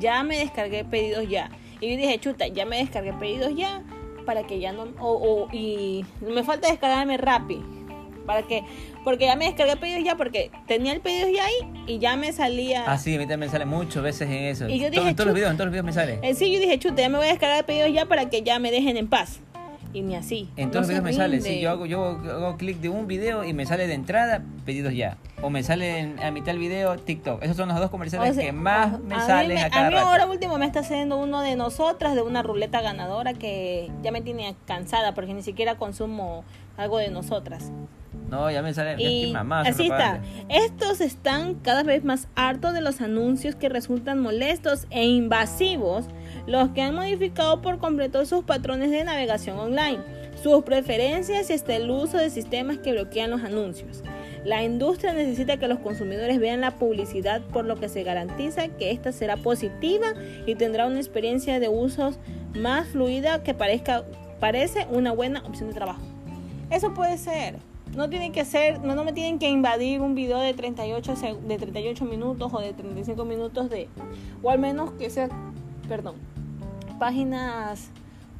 Ya 0.00 0.22
me 0.22 0.38
descargué 0.38 0.78
de 0.78 0.84
pedidos 0.86 1.28
ya. 1.28 1.50
Y 1.80 1.90
yo 1.90 1.96
dije, 1.98 2.18
chuta, 2.18 2.46
ya 2.48 2.64
me 2.64 2.78
descargué 2.78 3.12
pedidos 3.12 3.54
ya 3.54 3.82
para 4.24 4.44
que 4.46 4.58
ya 4.58 4.72
no... 4.72 4.84
O, 4.98 5.44
o- 5.44 5.48
y 5.52 6.04
me 6.22 6.42
falta 6.42 6.68
descargarme 6.70 7.16
Rappi. 7.18 7.62
Para 8.24 8.42
que... 8.42 8.62
Porque 9.06 9.26
ya 9.26 9.36
me 9.36 9.44
descargué 9.44 9.76
pedidos 9.76 10.02
ya 10.02 10.16
porque 10.16 10.50
tenía 10.66 10.92
el 10.92 11.00
pedido 11.00 11.28
ya 11.28 11.44
ahí 11.44 11.54
y 11.86 12.00
ya 12.00 12.16
me 12.16 12.32
salía... 12.32 12.90
Ah, 12.90 12.98
sí, 12.98 13.14
a 13.14 13.18
mí 13.18 13.22
también 13.22 13.38
me 13.38 13.48
sale 13.48 13.64
muchas 13.64 14.02
veces 14.02 14.28
en 14.28 14.42
eso. 14.46 14.68
Y 14.68 14.80
yo 14.80 14.90
dije, 14.90 15.10
en 15.10 15.14
todos 15.14 15.28
los 15.28 15.34
videos, 15.36 15.52
en 15.52 15.56
todos 15.56 15.66
los 15.66 15.70
videos 15.70 15.86
me 15.86 15.92
sale. 15.92 16.18
En 16.22 16.34
sí, 16.34 16.52
yo 16.52 16.58
dije, 16.58 16.76
chuta, 16.80 17.02
ya 17.02 17.08
me 17.08 17.18
voy 17.18 17.28
a 17.28 17.30
descargar 17.30 17.64
pedidos 17.64 17.92
ya 17.92 18.06
para 18.06 18.28
que 18.28 18.42
ya 18.42 18.58
me 18.58 18.72
dejen 18.72 18.96
en 18.96 19.06
paz. 19.06 19.38
Y 19.96 20.02
ni 20.02 20.14
así. 20.14 20.50
En 20.56 20.66
no 20.66 20.72
todos 20.72 20.82
los 20.82 20.88
videos 20.90 21.04
me 21.04 21.12
sale. 21.14 21.40
Sí, 21.40 21.58
yo 21.58 21.70
hago, 21.70 21.86
yo 21.86 22.04
hago 22.04 22.58
clic 22.58 22.80
de 22.80 22.90
un 22.90 23.06
video 23.06 23.44
y 23.44 23.54
me 23.54 23.64
sale 23.64 23.86
de 23.86 23.94
entrada 23.94 24.42
pedidos 24.66 24.92
ya. 24.92 25.16
O 25.40 25.48
me 25.48 25.62
sale 25.62 26.00
en- 26.00 26.22
a 26.22 26.30
mitad 26.30 26.48
del 26.48 26.58
video 26.58 26.98
TikTok. 26.98 27.42
Esos 27.42 27.56
son 27.56 27.70
los 27.70 27.78
dos 27.78 27.88
comerciales 27.88 28.30
O 28.32 28.34
sea, 28.34 28.44
que 28.44 28.52
más 28.52 29.00
me 29.00 29.14
a 29.14 29.18
mí 29.18 29.24
salen 29.26 29.54
me- 29.54 29.62
a 29.62 29.70
cada 29.70 29.86
A 29.86 29.88
mí 29.90 29.96
rato. 29.96 30.06
ahora 30.08 30.26
último 30.26 30.58
me 30.58 30.66
está 30.66 30.80
haciendo 30.80 31.16
uno 31.16 31.40
de 31.40 31.56
nosotras, 31.56 32.14
de 32.14 32.20
una 32.20 32.42
ruleta 32.42 32.82
ganadora 32.82 33.32
que 33.32 33.90
ya 34.02 34.12
me 34.12 34.20
tiene 34.20 34.54
cansada 34.66 35.14
porque 35.14 35.32
ni 35.32 35.42
siquiera 35.42 35.76
consumo 35.76 36.44
algo 36.76 36.98
de 36.98 37.08
nosotras. 37.08 37.72
No, 38.30 38.50
ya 38.50 38.60
me 38.60 38.74
sale. 38.74 39.02
Y 39.02 39.32
así 39.64 39.84
está. 39.84 40.20
Estos 40.50 41.00
están 41.00 41.54
cada 41.54 41.84
vez 41.84 42.04
más 42.04 42.28
hartos 42.34 42.74
de 42.74 42.80
los 42.82 43.00
anuncios 43.00 43.54
que 43.54 43.68
resultan 43.70 44.20
molestos 44.20 44.86
e 44.90 45.04
invasivos, 45.06 46.06
los 46.46 46.70
que 46.70 46.82
han 46.82 46.94
modificado 46.94 47.60
por 47.62 47.78
completo 47.78 48.24
sus 48.26 48.44
patrones 48.44 48.90
de 48.90 49.04
navegación 49.04 49.58
online, 49.58 49.98
sus 50.42 50.62
preferencias 50.64 51.50
y 51.50 51.52
hasta 51.54 51.74
el 51.76 51.90
uso 51.90 52.18
de 52.18 52.30
sistemas 52.30 52.78
que 52.78 52.92
bloquean 52.92 53.30
los 53.30 53.42
anuncios. 53.42 54.02
La 54.44 54.62
industria 54.62 55.12
necesita 55.12 55.56
que 55.56 55.66
los 55.66 55.80
consumidores 55.80 56.38
vean 56.38 56.60
la 56.60 56.76
publicidad 56.76 57.40
por 57.52 57.64
lo 57.64 57.76
que 57.76 57.88
se 57.88 58.04
garantiza 58.04 58.68
que 58.68 58.92
ésta 58.92 59.10
será 59.10 59.36
positiva 59.36 60.06
y 60.46 60.54
tendrá 60.54 60.86
una 60.86 60.98
experiencia 60.98 61.58
de 61.58 61.68
usos 61.68 62.18
más 62.54 62.86
fluida 62.86 63.42
que 63.42 63.54
parezca, 63.54 64.04
parece 64.38 64.86
una 64.90 65.10
buena 65.12 65.40
opción 65.46 65.68
de 65.70 65.74
trabajo. 65.74 66.02
Eso 66.70 66.94
puede 66.94 67.18
ser. 67.18 67.56
No 67.96 68.08
tienen 68.10 68.30
que 68.32 68.44
ser, 68.44 68.80
no, 68.80 68.94
no 68.94 69.04
me 69.04 69.12
tienen 69.12 69.38
que 69.38 69.48
invadir 69.48 70.00
un 70.00 70.14
video 70.14 70.38
de 70.38 70.52
38, 70.54 71.14
seg- 71.16 71.40
de 71.40 71.56
38 71.58 72.04
minutos 72.04 72.52
o 72.52 72.60
de 72.60 72.72
35 72.72 73.24
minutos 73.24 73.70
de, 73.70 73.88
o 74.42 74.50
al 74.50 74.58
menos 74.58 74.92
que 74.92 75.08
sea, 75.08 75.28
perdón, 75.88 76.16
páginas 76.98 77.88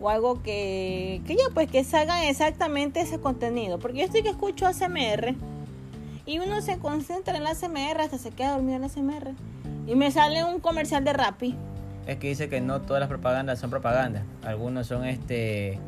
o 0.01 0.11
algo 0.11 0.43
que, 0.43 1.23
que 1.27 1.35
ya 1.37 1.45
pues 1.55 1.71
que 1.71 1.83
salgan 1.85 2.23
exactamente 2.25 3.01
ese 3.01 3.19
contenido. 3.21 3.79
Porque 3.79 3.99
yo 3.99 4.05
estoy 4.05 4.23
que 4.23 4.29
escucho 4.31 4.67
ASMR 4.67 5.35
y 6.27 6.39
uno 6.39 6.61
se 6.61 6.79
concentra 6.79 7.37
en 7.37 7.45
la 7.45 7.51
ASMR 7.51 8.01
hasta 8.01 8.19
se 8.19 8.31
queda 8.31 8.53
dormido 8.53 8.75
en 8.77 8.81
la 8.83 8.87
ASMR. 8.89 9.33
Y 9.87 9.95
me 9.95 10.11
sale 10.11 10.45
un 10.45 10.61
comercial 10.61 11.05
de 11.05 11.13
Rappi. 11.13 11.55
Es 12.07 12.17
que 12.19 12.29
dice 12.29 12.49
que 12.49 12.61
no 12.61 12.83
todas 12.83 13.01
las 13.01 13.09
propagandas 13.09 13.59
son 13.59 13.71
propaganda. 13.71 14.23
Algunos 14.45 14.87
son 14.87 15.05
este 15.05 15.79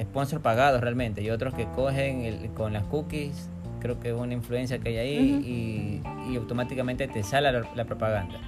sponsor 0.00 0.40
pagados 0.40 0.80
realmente. 0.80 1.22
Y 1.22 1.30
otros 1.30 1.54
que 1.54 1.66
cogen 1.66 2.22
el- 2.22 2.50
con 2.50 2.72
las 2.72 2.84
cookies, 2.84 3.48
creo 3.80 3.98
que 4.00 4.08
es 4.10 4.14
una 4.14 4.34
influencia 4.34 4.78
que 4.78 4.88
hay 4.90 4.96
ahí, 4.98 6.00
y, 6.26 6.30
y 6.32 6.36
automáticamente 6.36 7.06
te 7.08 7.22
sale 7.22 7.50
la, 7.52 7.64
la 7.74 7.84
propaganda. 7.84 8.38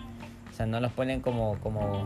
O 0.51 0.55
sea, 0.55 0.67
no 0.67 0.81
los 0.81 0.93
ponen 0.93 1.21
como, 1.21 1.59
como, 1.61 2.05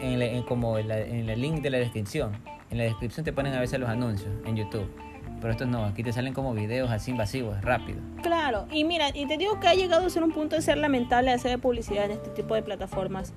en, 0.00 0.20
en- 0.22 0.42
como 0.42 0.78
en, 0.78 0.88
la- 0.88 0.98
el 0.98 1.40
link 1.40 1.62
de 1.62 1.70
la 1.70 1.78
descripción. 1.78 2.32
En 2.70 2.78
la 2.78 2.84
descripción 2.84 3.24
te 3.24 3.32
ponen 3.32 3.54
a 3.54 3.60
veces 3.60 3.78
los 3.78 3.88
anuncios 3.88 4.30
en 4.44 4.56
YouTube. 4.56 4.88
Pero 5.40 5.50
estos 5.52 5.68
no, 5.68 5.84
aquí 5.84 6.02
te 6.02 6.12
salen 6.12 6.32
como 6.32 6.54
videos 6.54 6.90
así 6.90 7.10
invasivos, 7.10 7.60
rápido. 7.62 7.98
Claro, 8.22 8.66
y 8.72 8.84
mira, 8.84 9.10
y 9.14 9.26
te 9.26 9.36
digo 9.36 9.60
que 9.60 9.68
ha 9.68 9.74
llegado 9.74 10.06
a 10.06 10.10
ser 10.10 10.22
un 10.22 10.32
punto 10.32 10.56
de 10.56 10.62
ser 10.62 10.78
lamentable 10.78 11.30
hacer 11.30 11.58
publicidad 11.58 12.06
en 12.06 12.12
este 12.12 12.30
tipo 12.30 12.54
de 12.54 12.62
plataformas, 12.62 13.32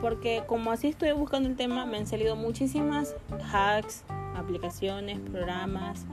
porque 0.00 0.42
como 0.46 0.70
así 0.70 0.88
estoy 0.88 1.10
buscando 1.12 1.48
el 1.48 1.56
tema, 1.56 1.86
me 1.86 1.96
han 1.96 2.06
salido 2.06 2.36
muchísimas 2.36 3.14
hacks, 3.50 4.04
aplicaciones, 4.36 5.18
programas, 5.20 6.04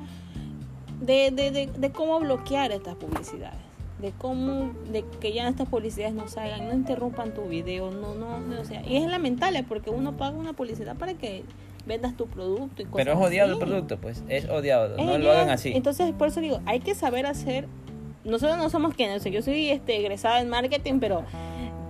de, 1.01 1.31
de, 1.31 1.67
de 1.67 1.91
cómo 1.91 2.19
bloquear 2.19 2.71
estas 2.71 2.95
publicidades, 2.95 3.59
de 3.99 4.11
cómo, 4.11 4.71
de 4.91 5.05
que 5.21 5.31
ya 5.31 5.47
estas 5.47 5.69
publicidades 5.69 6.13
no 6.13 6.27
salgan, 6.27 6.67
no 6.67 6.73
interrumpan 6.73 7.33
tu 7.33 7.43
video, 7.43 7.91
no, 7.91 8.13
no, 8.13 8.39
no, 8.39 8.59
o 8.59 8.65
sea, 8.65 8.85
y 8.85 8.97
es 8.97 9.09
lamentable 9.09 9.63
porque 9.63 9.89
uno 9.89 10.17
paga 10.17 10.37
una 10.37 10.53
publicidad 10.53 10.95
para 10.97 11.13
que 11.13 11.43
vendas 11.85 12.17
tu 12.17 12.27
producto 12.27 12.81
y 12.81 12.85
cosas 12.85 13.05
Pero 13.05 13.13
es 13.13 13.27
odiado 13.27 13.53
el 13.53 13.59
producto, 13.59 13.97
pues. 13.97 14.23
Es 14.27 14.49
odiado. 14.49 14.97
Es 14.97 15.05
No 15.05 15.17
lo 15.17 15.31
hagan 15.31 15.49
así. 15.49 15.71
Entonces, 15.73 16.13
por 16.13 16.27
eso 16.27 16.41
digo, 16.41 16.59
hay 16.65 16.79
que 16.79 16.95
saber 16.95 17.25
hacer. 17.25 17.67
Nosotros 18.23 18.57
no 18.57 18.69
somos 18.69 18.95
quienes, 18.95 19.19
o 19.19 19.23
sea, 19.23 19.31
yo 19.31 19.41
soy 19.41 19.69
este, 19.69 19.97
egresada 19.97 20.41
en 20.41 20.49
marketing, 20.49 20.99
pero 20.99 21.23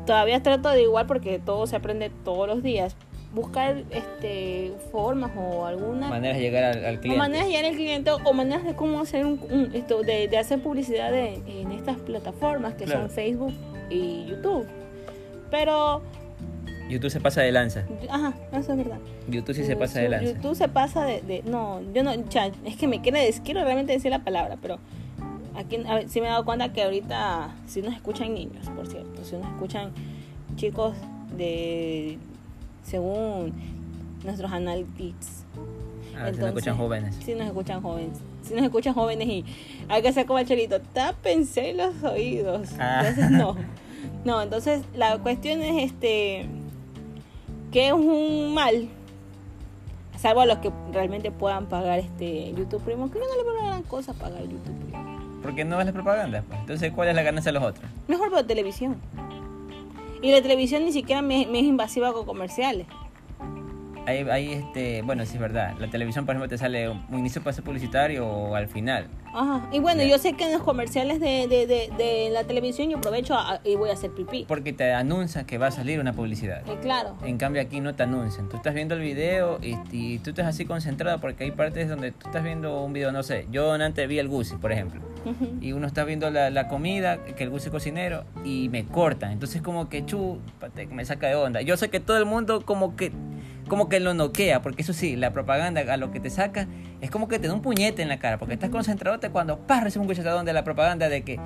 todavía 0.05 0.43
trato 0.43 0.69
de 0.69 0.83
igual 0.83 1.07
porque 1.07 1.39
todo 1.39 1.65
se 1.65 1.75
aprende 1.75 2.11
todos 2.23 2.47
los 2.47 2.61
días. 2.61 2.95
Buscar 3.35 3.83
este 3.91 4.71
formas 4.91 5.29
o 5.37 5.65
alguna 5.65 6.07
Maneras 6.09 6.37
de 6.37 6.43
llegar 6.43 6.63
al, 6.63 6.85
al 6.85 6.95
o 6.95 6.99
cliente. 7.01 7.17
maneras 7.19 7.45
de 7.47 7.51
llegar 7.51 7.65
al 7.69 7.75
cliente 7.75 8.11
o 8.11 8.33
maneras 8.33 8.63
de 8.63 8.75
cómo 8.75 9.01
hacer 9.01 9.25
un, 9.25 9.39
un- 9.51 9.71
esto 9.75 10.01
de, 10.03 10.27
de 10.29 10.37
hacer 10.37 10.59
publicidad 10.63 11.11
de- 11.11 11.41
en 11.61 11.71
estas 11.73 11.97
plataformas 11.97 12.75
que 12.75 12.85
Claro. 12.85 13.01
son 13.01 13.09
Facebook 13.09 13.53
y 13.89 14.25
YouTube. 14.25 14.65
Pero, 15.51 16.01
YouTube 16.89 17.09
se 17.09 17.19
pasa 17.19 17.41
de 17.41 17.51
lanza. 17.51 17.83
ajá, 18.09 18.33
eso 18.53 18.71
es 18.71 18.77
verdad. 18.77 18.99
YouTube 19.27 19.53
sí 19.55 19.63
se 19.65 19.75
pasa 19.75 19.99
de 19.99 20.09
lanza. 20.09 20.31
YouTube 20.33 20.55
se 20.55 20.67
pasa 20.69 21.03
de, 21.05 21.21
de- 21.21 21.43
no, 21.43 21.81
yo 21.93 22.03
no, 22.03 22.11
es 22.11 22.75
que 22.77 22.87
me 22.87 23.01
quiero, 23.01 23.17
quiero 23.43 23.61
realmente 23.63 23.91
decir 23.93 24.11
la 24.11 24.23
palabra, 24.23 24.57
pero 24.61 24.79
aquí 25.55 25.77
a 25.87 25.95
ver, 25.95 26.09
sí 26.09 26.21
me 26.21 26.27
he 26.27 26.29
dado 26.29 26.45
cuenta 26.45 26.71
que 26.71 26.83
ahorita 26.83 27.49
si 27.67 27.81
nos 27.81 27.93
escuchan 27.93 28.33
niños, 28.33 28.69
por 28.69 28.87
cierto, 28.87 29.23
si 29.25 29.35
nos 29.35 29.45
escuchan 29.47 29.91
chicos 30.55 30.95
de 31.35 32.17
según 32.85 33.53
nuestros 34.23 34.51
analytics. 34.51 35.43
Ah, 36.17 36.31
se 36.31 36.41
me 36.41 36.47
escuchan 36.47 36.77
jóvenes. 36.77 37.15
Si 37.23 37.35
nos 37.35 37.47
escuchan 37.47 37.81
jóvenes. 37.81 38.17
Si 38.41 38.53
nos 38.53 38.63
escuchan 38.63 38.93
jóvenes 38.93 39.27
y 39.27 39.45
hay 39.89 40.01
que 40.01 40.07
hacer 40.09 40.25
como 40.25 40.39
el 40.39 40.47
chelito, 40.47 40.79
tápense 40.79 41.73
los 41.73 42.03
oídos. 42.03 42.69
Ah. 42.79 43.03
Entonces 43.05 43.31
no. 43.31 43.55
No, 44.23 44.41
entonces 44.41 44.83
la 44.95 45.17
cuestión 45.19 45.61
es 45.61 45.91
este 45.91 46.47
que 47.71 47.87
es 47.87 47.93
un 47.93 48.53
mal. 48.53 48.87
Salvo 50.17 50.41
a 50.41 50.45
los 50.45 50.59
que 50.59 50.71
realmente 50.93 51.29
puedan 51.31 51.67
pagar 51.67 51.99
este 51.99 52.53
YouTube 52.53 52.81
Primo, 52.83 53.11
que 53.11 53.19
no 53.19 53.25
le 53.25 53.43
veo 53.43 53.55
gran 53.61 53.83
cosa 53.83 54.13
pagar 54.13 54.41
YouTube 54.43 54.79
Primo. 54.85 55.39
Porque 55.43 55.65
no 55.65 55.77
ves 55.77 55.85
las 55.85 55.93
propagandas. 55.93 56.43
Pues. 56.47 56.59
Entonces, 56.61 56.91
¿cuál 56.93 57.09
es 57.09 57.15
la 57.15 57.21
ganancia 57.21 57.51
de 57.51 57.59
los 57.59 57.69
otros? 57.69 57.87
Mejor 58.07 58.31
por 58.31 58.43
televisión. 58.43 58.95
Y 60.25 60.31
la 60.31 60.41
televisión 60.41 60.83
ni 60.83 60.91
siquiera 60.91 61.21
me, 61.21 61.45
me 61.45 61.59
es 61.59 61.65
invasiva 61.65 62.11
con 62.11 62.25
comerciales. 62.25 62.88
Ahí, 64.07 64.25
ahí, 64.29 64.53
este, 64.53 65.01
bueno, 65.01 65.25
sí 65.25 65.33
es 65.35 65.39
verdad. 65.39 65.73
La 65.79 65.87
televisión, 65.89 66.25
por 66.25 66.35
ejemplo, 66.35 66.47
te 66.49 66.57
sale 66.57 66.89
un 66.89 67.03
un 67.09 67.19
inicio 67.19 67.41
pase 67.41 67.61
publicitario 67.61 68.25
o 68.27 68.55
al 68.55 68.67
final. 68.67 69.07
Ajá. 69.33 69.67
Y 69.71 69.79
bueno, 69.79 70.01
Ya. 70.03 70.09
yo 70.09 70.17
sé 70.17 70.33
que 70.33 70.45
en 70.45 70.51
los 70.53 70.63
comerciales 70.63 71.19
de, 71.19 71.47
de, 71.47 71.65
de, 71.67 71.89
de 71.97 72.29
la 72.31 72.43
televisión 72.45 72.89
yo 72.89 72.97
aprovecho 72.97 73.35
a- 73.35 73.59
y 73.63 73.75
voy 73.75 73.89
a 73.89 73.93
hacer 73.93 74.11
pipí. 74.11 74.45
Porque 74.47 74.73
te 74.73 74.93
anuncia 74.93 75.45
que 75.45 75.57
va 75.57 75.67
a 75.67 75.71
salir 75.71 75.99
una 75.99 76.13
publicidad. 76.13 76.61
Eh, 76.67 76.77
claro. 76.81 77.15
En 77.23 77.37
cambio 77.37 77.61
aquí 77.61 77.79
no 77.81 77.95
te 77.95 78.03
anuncian. 78.03 78.47
Tú 78.49 78.57
estás 78.57 78.73
viendo 78.73 78.95
el 78.95 79.01
video 79.01 79.59
y, 79.61 79.75
y 79.91 80.19
tú 80.19 80.31
estás 80.31 80.47
así 80.47 80.65
concentrado 80.65 81.19
porque 81.19 81.43
hay 81.45 81.51
partes 81.51 81.89
donde 81.89 82.11
tú 82.11 82.27
estás 82.27 82.43
viendo 82.43 82.81
un 82.83 82.93
video, 82.93 83.11
no 83.11 83.23
sé. 83.23 83.47
Yo 83.51 83.71
antes 83.73 84.07
vi 84.07 84.19
el 84.19 84.27
Gucci, 84.27 84.55
por 84.55 84.71
ejemplo. 84.71 85.01
Y 85.61 85.71
uno 85.73 85.87
está 85.87 86.03
viendo 86.03 86.29
la, 86.29 86.49
la 86.51 86.67
comida, 86.67 87.17
que 87.23 87.43
el 87.43 87.49
Gucci 87.49 87.65
es 87.67 87.71
cocinero, 87.71 88.23
y 88.43 88.69
me 88.69 88.85
cortan. 88.85 89.31
Entonces 89.31 89.61
como 89.61 89.89
que 89.89 90.05
chu, 90.05 90.37
me 90.91 91.03
saca 91.05 91.27
de 91.27 91.35
onda. 91.35 91.61
Yo 91.61 91.75
sé 91.77 91.89
que 91.89 91.99
todo 91.99 92.17
el 92.17 92.25
mundo 92.25 92.63
como 92.65 92.95
que 92.95 93.11
como 93.67 93.89
que 93.89 93.99
lo 93.99 94.13
noquea, 94.13 94.62
porque 94.62 94.82
eso 94.84 94.93
sí, 94.93 95.15
la 95.15 95.32
propaganda 95.32 95.82
a 95.91 95.97
lo 95.97 96.12
que 96.12 96.19
te 96.19 96.30
saca 96.30 96.67
es 97.01 97.10
como 97.12 97.28
que 97.28 97.39
te 97.39 97.47
da 97.47 97.54
un 97.54 97.62
puñete 97.62 98.01
en 98.01 98.10
la 98.10 98.19
cara, 98.19 98.38
porque 98.38 98.54
estás 98.54 98.69
concentrado 98.69 99.19
cuando 99.32 99.60
¡pah! 99.60 99.82
recibe 99.82 100.01
un 100.01 100.08
cuchatadón 100.08 100.45
de 100.45 100.54
la 100.54 100.63
propaganda 100.63 101.10
de 101.10 101.23
que 101.23 101.39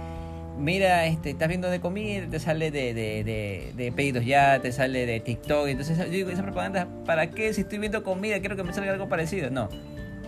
mira, 0.57 1.05
este, 1.05 1.31
estás 1.31 1.47
viendo 1.47 1.69
de 1.69 1.79
comida, 1.79 2.27
te 2.29 2.39
sale 2.39 2.69
de, 2.71 2.93
de, 2.93 3.23
de, 3.23 3.71
de 3.75 3.91
pedidos 3.91 4.25
ya, 4.25 4.59
te 4.59 4.71
sale 4.71 5.05
de 5.05 5.19
TikTok, 5.21 5.67
entonces 5.67 5.97
yo 5.97 6.05
digo, 6.05 6.29
esa 6.29 6.43
propaganda, 6.43 6.87
¿para 7.05 7.29
qué? 7.31 7.53
Si 7.53 7.61
estoy 7.61 7.77
viendo 7.79 8.03
comida, 8.03 8.39
quiero 8.39 8.55
que 8.55 8.63
me 8.63 8.73
salga 8.73 8.91
algo 8.91 9.07
parecido. 9.07 9.49
No, 9.49 9.69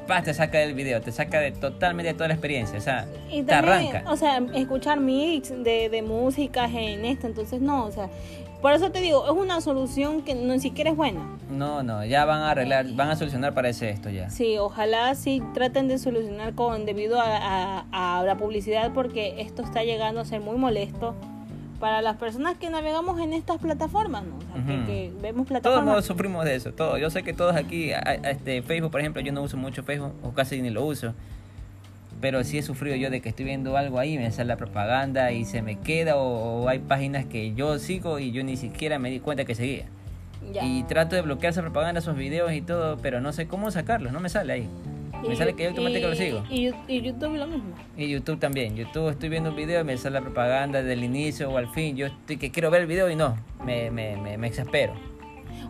¡pah! 0.08 0.24
te 0.24 0.34
saca 0.34 0.60
del 0.60 0.74
video, 0.74 1.02
te 1.02 1.12
saca 1.12 1.40
de 1.40 1.52
totalmente 1.52 2.10
de 2.10 2.14
toda 2.14 2.30
la 2.30 2.36
experiencia, 2.36 2.78
o 2.78 2.82
sea, 2.82 3.08
Y 3.30 3.44
te 3.44 3.54
arranca. 3.54 4.04
o 4.08 4.16
sea, 4.16 4.42
escuchar 4.54 5.00
mix 5.00 5.50
de, 5.50 5.90
de 5.90 6.02
músicas 6.02 6.72
en 6.74 7.04
esto, 7.06 7.28
entonces 7.28 7.60
no, 7.62 7.86
o 7.86 7.92
sea, 7.92 8.10
por 8.62 8.74
eso 8.74 8.92
te 8.92 9.02
digo, 9.02 9.26
es 9.26 9.32
una 9.32 9.60
solución 9.62 10.22
que 10.22 10.36
no 10.36 10.54
ni 10.54 10.60
siquiera 10.60 10.92
es 10.92 10.96
buena. 10.96 11.22
No, 11.50 11.84
no, 11.84 12.06
ya 12.06 12.26
van 12.26 12.42
a 12.42 12.52
arreglar, 12.52 12.86
van 12.94 13.10
a 13.10 13.16
solucionar 13.16 13.54
para 13.54 13.70
ese 13.70 13.90
esto 13.90 14.10
ya. 14.10 14.30
Sí, 14.30 14.58
ojalá 14.58 15.14
sí 15.16 15.42
traten 15.54 15.88
de 15.88 15.98
solucionar 15.98 16.54
con 16.54 16.86
debido 16.86 17.20
a, 17.20 17.84
a- 17.92 18.20
a 18.20 18.24
la 18.24 18.38
publicidad 18.38 18.92
porque 18.94 19.42
esto 19.42 19.62
está 19.64 19.84
llegando 19.84 20.22
a 20.22 20.26
ser 20.26 20.42
muy 20.42 20.58
molesto 20.58 21.16
para 21.80 22.02
las 22.04 22.18
personas 22.18 22.58
que 22.58 22.70
navegamos 22.70 23.20
en 23.20 23.34
estas 23.34 23.58
plataformas, 23.58 24.24
¿no? 24.24 24.36
O 24.38 24.66
sea, 24.68 24.86
que, 24.86 25.12
vemos 25.22 25.48
Todos 25.48 25.62
plataformas. 25.62 25.86
modos 25.86 26.06
sufrimos 26.06 26.46
de 26.46 26.54
eso, 26.56 26.72
todos. 26.74 27.00
Yo 27.00 27.10
sé 27.10 27.24
que 27.24 27.34
todos 27.34 27.56
aquí, 27.56 27.92
a- 27.92 28.00
a- 28.06 28.14
este 28.30 28.62
Facebook, 28.62 28.92
por 28.92 29.00
ejemplo, 29.02 29.22
yo 29.24 29.32
no 29.32 29.42
uso 29.42 29.58
mucho 29.58 29.82
Facebook 29.82 30.14
o 30.22 30.32
casi 30.32 30.62
ni 30.62 30.70
lo 30.70 30.86
uso. 30.86 31.14
Pero 32.22 32.44
sí 32.44 32.60
he 32.60 32.62
sufrido 32.62 32.96
yo 32.96 33.10
de 33.10 33.20
que 33.20 33.30
estoy 33.30 33.46
viendo 33.46 33.76
algo 33.78 33.98
ahí, 34.00 34.18
me 34.18 34.30
sale 34.32 34.48
la 34.50 34.58
propaganda 34.58 35.32
y 35.32 35.44
se 35.46 35.62
me 35.64 35.78
queda 35.80 36.16
o, 36.18 36.62
o 36.64 36.70
hay 36.70 36.80
páginas 36.80 37.26
que 37.26 37.54
yo 37.56 37.80
sigo 37.80 38.20
y 38.20 38.32
yo 38.32 38.44
ni 38.44 38.56
siquiera 38.58 39.00
me 39.00 39.10
di 39.10 39.20
cuenta 39.20 39.44
que 39.44 39.56
seguía. 39.56 39.86
Ya. 40.54 40.64
Y 40.66 40.84
trato 40.84 41.16
de 41.16 41.22
bloquear 41.24 41.52
esa 41.52 41.62
propaganda, 41.62 42.00
esos 42.00 42.16
videos 42.16 42.52
y 42.54 42.62
todo, 42.62 42.98
pero 42.98 43.22
no 43.22 43.32
sé 43.34 43.48
cómo 43.48 43.72
sacarlos, 43.72 44.12
no 44.14 44.20
me 44.20 44.30
sale 44.30 44.54
ahí. 44.54 44.68
Me 45.28 45.34
Y- 45.34 45.38
sale 45.38 45.54
que 45.54 45.64
yo 45.64 45.70
automáticamente 45.70 46.10
lo 46.10 46.16
sigo. 46.16 46.44
Y, 46.50 46.72
y 46.92 47.02
YouTube 47.02 47.36
lo 47.38 47.46
mismo. 47.46 47.76
Y 47.96 48.08
YouTube 48.08 48.40
también. 48.40 48.76
YouTube 48.76 49.10
estoy 49.10 49.30
viendo 49.30 49.52
un 49.52 49.56
video 49.56 49.82
y 49.82 49.84
me 49.84 49.96
sale 49.98 50.16
la 50.16 50.22
propaganda 50.22 50.82
del 50.82 51.04
inicio 51.04 51.50
o 51.52 51.58
al 51.58 51.68
fin. 51.70 51.96
Yo 51.96 52.08
estoy 52.08 52.38
que 52.38 52.50
quiero 52.50 52.72
ver 52.72 52.82
el 52.82 52.88
video 52.88 53.08
y 53.10 53.16
no, 53.16 53.38
me, 53.64 53.92
me, 53.92 54.18
me, 54.18 54.38
me 54.40 54.48
exaspero. 54.48 54.94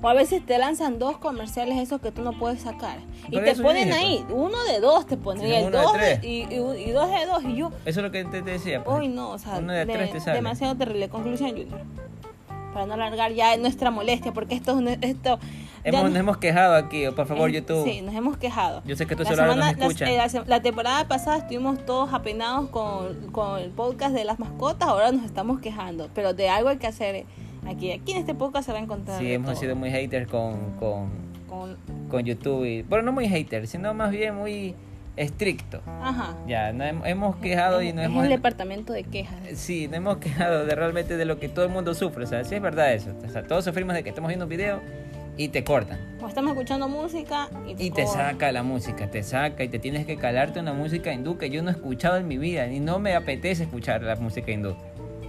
O 0.04 0.08
a 0.10 0.14
veces 0.14 0.44
te 0.46 0.58
lanzan 0.58 0.98
dos 0.98 1.18
comerciales 1.18 1.78
esos 1.78 2.02
que 2.02 2.12
tú 2.12 2.24
no 2.24 2.34
puedes 2.34 2.62
sacar. 2.62 2.98
Y 3.30 3.40
te 3.40 3.56
ponen 3.56 3.92
ahí, 3.94 4.26
uno 4.30 4.64
de 4.64 4.80
dos 4.80 5.06
te 5.06 5.16
ponen, 5.16 5.46
y 5.48 5.54
el 5.54 5.72
dos 5.72 5.94
de- 5.94 6.20
y, 6.28 6.42
y- 6.52 6.90
y 6.90 6.92
dos 6.92 7.08
de 7.10 7.26
dos. 7.28 7.44
Y 7.44 7.56
yo, 7.56 7.70
Eso 7.86 8.00
es 8.00 8.04
lo 8.06 8.12
que 8.12 8.26
te, 8.26 8.42
te 8.42 8.52
decía. 8.52 8.84
pues. 8.84 8.98
uy 9.00 9.08
no, 9.10 9.30
o 9.30 9.38
sea, 9.38 9.60
Uno 9.60 9.74
de 9.74 9.86
de- 9.86 9.94
tres 9.94 10.12
te 10.12 10.20
sale. 10.20 10.38
demasiado 10.38 10.76
terrible. 10.76 11.08
Conclusión, 11.10 11.52
Junior. 11.52 11.82
para 12.74 12.86
no 12.86 12.94
alargar 12.94 13.34
ya 13.34 13.58
nuestra 13.58 13.92
molestia, 13.92 14.32
porque 14.32 14.56
esto, 14.56 14.80
esto 15.02 15.40
Hemos, 15.84 16.04
no- 16.04 16.10
nos 16.10 16.18
hemos 16.20 16.38
quejado 16.38 16.76
aquí, 16.76 17.04
por 17.14 17.28
favor, 17.28 17.50
eh, 17.50 17.54
YouTube. 17.54 17.84
Sí, 17.84 18.02
nos 18.02 18.16
hemos 18.16 18.38
quejado. 18.38 18.82
Yo 18.86 18.96
sé 18.96 19.06
que 19.06 19.16
tu 19.18 19.24
La 19.24 19.30
celular 19.30 19.48
nos 19.50 19.56
semana- 19.58 19.78
la- 19.78 19.86
escucha. 19.88 20.10
eh, 20.40 20.44
La, 20.48 20.62
temporada 20.62 21.06
pasada 21.08 21.38
estuvimos 21.38 21.86
todos 21.86 22.14
apenados 22.14 22.70
con, 22.70 23.30
con 23.34 23.60
el 23.60 23.72
podcast 23.72 24.14
de 24.16 24.24
las 24.24 24.40
mascotas, 24.40 24.88
ahora 24.88 25.12
nos 25.12 25.26
estamos 25.26 25.60
quejando, 25.60 26.08
pero 26.16 26.34
de 26.34 26.48
algo 26.50 26.70
hay 26.70 26.78
que 26.78 26.88
hacer 26.88 27.26
aquí. 27.67 27.91
Aquí 27.91 28.12
en 28.12 28.17
este 28.19 28.34
podcast 28.36 28.65
se 28.67 28.71
va 28.71 28.80
a 28.80 28.82
encontrar. 28.82 29.19
Sí, 29.19 29.32
hemos 29.34 29.52
todo. 29.52 29.60
sido 29.62 29.76
muy 29.76 29.89
haters 29.91 30.28
con, 30.28 30.71
con, 30.80 31.10
Con- 31.47 31.78
con 32.10 32.24
YouTube. 32.24 32.65
Y, 32.65 32.82
bueno, 32.84 33.04
no 33.06 33.12
muy 33.12 33.28
haters, 33.28 33.69
sino 33.69 33.93
más 33.93 34.12
bien 34.12 34.36
muy 34.36 34.76
estricto. 35.17 35.82
Ajá. 35.86 36.36
Ya, 36.47 36.71
no 36.74 36.84
hem- 36.86 37.02
hemos 37.06 37.36
quejado 37.38 37.82
y 37.82 37.89
Es- 37.89 37.95
no 37.95 38.02
es 38.02 38.08
hemos... 38.08 38.24
el 38.24 38.30
departamento 38.30 38.93
de 38.93 39.04
quejas. 39.04 39.38
Sí, 39.56 39.88
no 39.88 39.97
hemos 39.97 40.17
quejado 40.17 40.65
de 40.65 40.74
realmente 40.76 41.17
de 41.17 41.26
lo 41.26 41.39
que 41.39 41.50
todo 41.50 41.65
el 41.65 41.71
mundo 41.71 41.93
sufre. 41.93 42.24
O 42.24 42.28
sea, 42.28 42.43
sí 42.43 42.56
es 42.56 42.62
verdad 42.62 42.93
eso. 42.93 43.12
O 43.26 43.30
sea, 43.30 43.43
todos 43.43 43.65
sufrimos 43.65 43.93
de 43.95 44.04
que 44.04 44.10
estamos 44.10 44.30
viendo 44.30 44.45
un 44.45 44.50
video 44.50 44.80
y 45.38 45.50
te 45.50 45.63
cortan. 45.63 46.00
O 46.21 46.28
estamos 46.28 46.52
escuchando 46.52 46.88
música 46.88 47.50
y 47.67 47.76
te, 47.76 47.84
Y 47.86 47.91
te 47.91 48.06
saca 48.06 48.52
la 48.52 48.63
música, 48.63 49.10
te 49.10 49.24
saca 49.24 49.63
y 49.63 49.69
te 49.69 49.80
tienes 49.80 50.06
que 50.06 50.15
calarte 50.17 50.60
una 50.60 50.74
música 50.74 51.12
hindú 51.13 51.38
que 51.38 51.50
yo 51.50 51.63
no 51.63 51.69
he 51.69 51.74
escuchado 51.74 52.17
en 52.17 52.28
mi 52.28 52.38
vida 52.38 52.67
y 52.67 52.80
no 52.80 53.00
me 53.00 53.15
apetece 53.15 53.63
escuchar 53.63 54.04
la 54.04 54.15
música 54.17 54.52
hindú. 54.52 54.76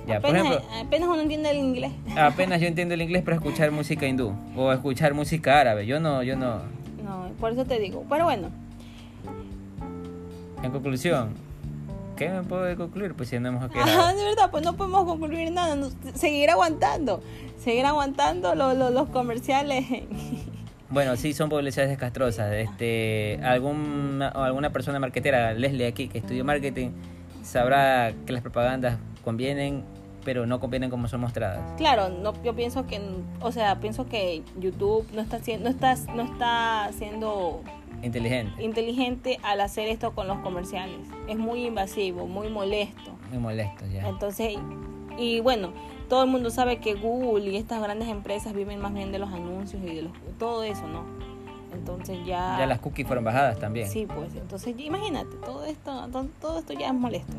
Ya, 0.07 0.21
por 0.21 0.31
apenas, 0.31 0.47
ejemplo, 0.53 0.69
apenas 0.81 1.09
uno 1.09 1.21
entiende 1.21 1.51
el 1.51 1.57
inglés. 1.59 1.93
apenas 2.17 2.61
yo 2.61 2.67
entiendo 2.67 2.95
el 2.95 3.03
inglés 3.03 3.23
para 3.23 3.37
escuchar 3.37 3.71
música 3.71 4.07
hindú 4.07 4.35
o 4.57 4.73
escuchar 4.73 5.15
música 5.15 5.61
árabe. 5.61 5.87
Yo 5.87 6.01
no, 6.01 6.23
yo 6.23 6.37
no. 6.37 6.57
No, 7.05 7.29
por 7.41 7.53
eso 7.53 7.65
te 7.65 7.79
digo. 7.79 8.05
Pero 8.09 8.25
bueno, 8.25 8.49
En 10.63 10.71
conclusión, 10.71 11.31
¿qué 12.17 12.29
me 12.29 12.43
puedo 12.43 12.77
concluir? 12.77 13.15
Pues 13.15 13.29
si 13.29 13.39
no 13.39 13.49
hemos 13.49 13.69
quejado. 13.73 14.17
de 14.17 14.25
verdad, 14.25 14.51
pues 14.51 14.65
no 14.65 14.75
podemos 14.77 15.05
concluir 15.05 15.51
nada. 15.53 15.75
no- 15.77 15.91
seguir 16.15 16.51
aguantando. 16.51 17.23
Seguir 17.63 17.85
aguantando 17.87 18.55
lo- 18.55 18.75
lo- 18.75 18.91
los 18.91 19.09
comerciales. 19.09 19.85
Bueno, 20.91 21.17
sí, 21.17 21.33
son 21.33 21.49
publicidades 21.49 21.89
descastrosas. 21.89 22.53
Este, 22.53 23.41
alguna, 23.43 24.29
alguna 24.29 24.69
persona 24.75 25.01
marketera, 25.01 25.55
Leslie 25.55 25.87
aquí, 25.87 26.07
que 26.09 26.19
estudió 26.19 26.45
marketing, 26.45 26.91
sabrá 27.43 28.13
que 28.27 28.33
las 28.35 28.43
propagandas 28.43 28.99
convienen, 29.25 29.85
pero 30.25 30.47
no 30.47 30.61
convienen 30.61 30.91
como 30.91 31.09
son 31.09 31.21
mostradas. 31.21 31.61
Claro, 31.77 32.09
no, 32.09 32.33
yo 32.43 32.55
pienso 32.55 32.87
que, 32.87 33.01
o 33.41 33.53
sea, 33.53 33.81
pienso 33.81 34.07
que 34.07 34.43
YouTube 34.59 35.07
no 35.13 35.21
está 35.21 35.41
siendo, 35.41 35.65
no 35.65 35.71
está, 35.71 35.97
no 36.15 36.23
está 36.23 36.91
siendo 36.97 37.63
Inteligente, 38.03 38.63
inteligente 38.63 39.39
al 39.45 39.61
hacer 39.61 39.89
esto 39.89 40.13
con 40.13 40.27
los 40.27 40.39
comerciales. 40.39 41.07
Es 41.29 41.39
muy 41.39 41.67
invasivo, 41.67 42.27
muy 42.27 42.49
molesto. 42.49 43.13
muy 43.31 43.39
molesto 43.39 43.87
ya. 43.87 44.09
Entonces, 44.09 44.57
y 45.17 45.41
bueno, 45.41 45.73
todo 46.09 46.25
el 46.25 46.31
mundo 46.31 46.51
sabe 46.51 46.79
que 46.79 46.95
Google 46.95 47.51
y 47.51 47.57
estas 47.57 47.81
grandes 47.81 48.09
empresas 48.09 48.55
viven 48.55 48.81
más 48.81 48.93
bien 48.93 49.13
de 49.13 49.19
los 49.19 49.33
anuncios 49.33 49.81
y 49.83 49.95
de 49.95 50.03
los, 50.03 50.13
todo 50.39 50.65
eso, 50.65 50.87
¿no? 50.89 51.05
Entonces 51.73 52.19
ya... 52.27 52.57
Ya 52.59 52.67
las 52.67 52.81
cookies 52.81 53.07
fueron 53.07 53.25
bajadas 53.25 53.59
también. 53.59 53.89
Sí, 53.89 54.07
pues 54.07 54.35
entonces 54.35 54.75
imagínate, 54.79 55.37
todo 55.37 55.65
esto, 55.65 56.09
todo 56.41 56.59
esto 56.59 56.73
ya 56.73 56.89
es 56.89 56.95
molesto. 56.95 57.33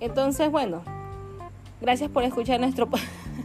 Entonces, 0.00 0.50
bueno, 0.50 0.82
gracias 1.80 2.10
por 2.10 2.24
escuchar 2.24 2.60
nuestro 2.60 2.88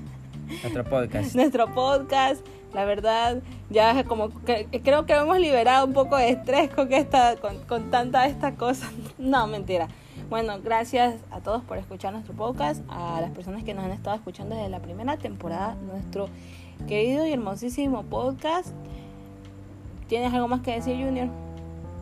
Nuestro 0.64 0.84
podcast. 0.84 1.36
nuestro 1.36 1.74
podcast. 1.74 2.46
La 2.74 2.86
verdad, 2.86 3.42
ya 3.70 4.04
como 4.04 4.30
que, 4.44 4.68
creo 4.84 5.06
que 5.06 5.14
hemos 5.14 5.40
liberado 5.40 5.86
un 5.88 5.94
poco 5.94 6.18
de 6.18 6.30
estrés 6.30 6.70
con 6.70 6.92
esta 6.94 7.36
con, 7.38 7.58
con 7.66 7.90
tanta 7.90 8.28
esta 8.28 8.56
cosa. 8.56 8.90
No, 9.18 9.48
mentira. 9.48 9.88
Bueno, 10.30 10.60
gracias 10.64 11.16
a 11.32 11.40
todos 11.40 11.64
por 11.64 11.78
escuchar 11.78 12.14
nuestro 12.14 12.36
podcast, 12.36 12.84
a 12.88 13.20
las 13.20 13.32
personas 13.32 13.64
que 13.64 13.74
nos 13.74 13.86
han 13.86 13.92
estado 13.92 14.16
escuchando 14.16 14.56
desde 14.56 14.70
la 14.70 14.80
primera 14.80 15.18
temporada, 15.18 15.76
nuestro 15.92 16.30
querido 16.88 17.26
y 17.26 17.34
hermosísimo 17.34 18.04
podcast. 18.04 18.68
¿Tienes 20.08 20.32
algo 20.34 20.48
más 20.48 20.62
que 20.62 20.72
decir, 20.74 20.96
Junior? 21.04 21.28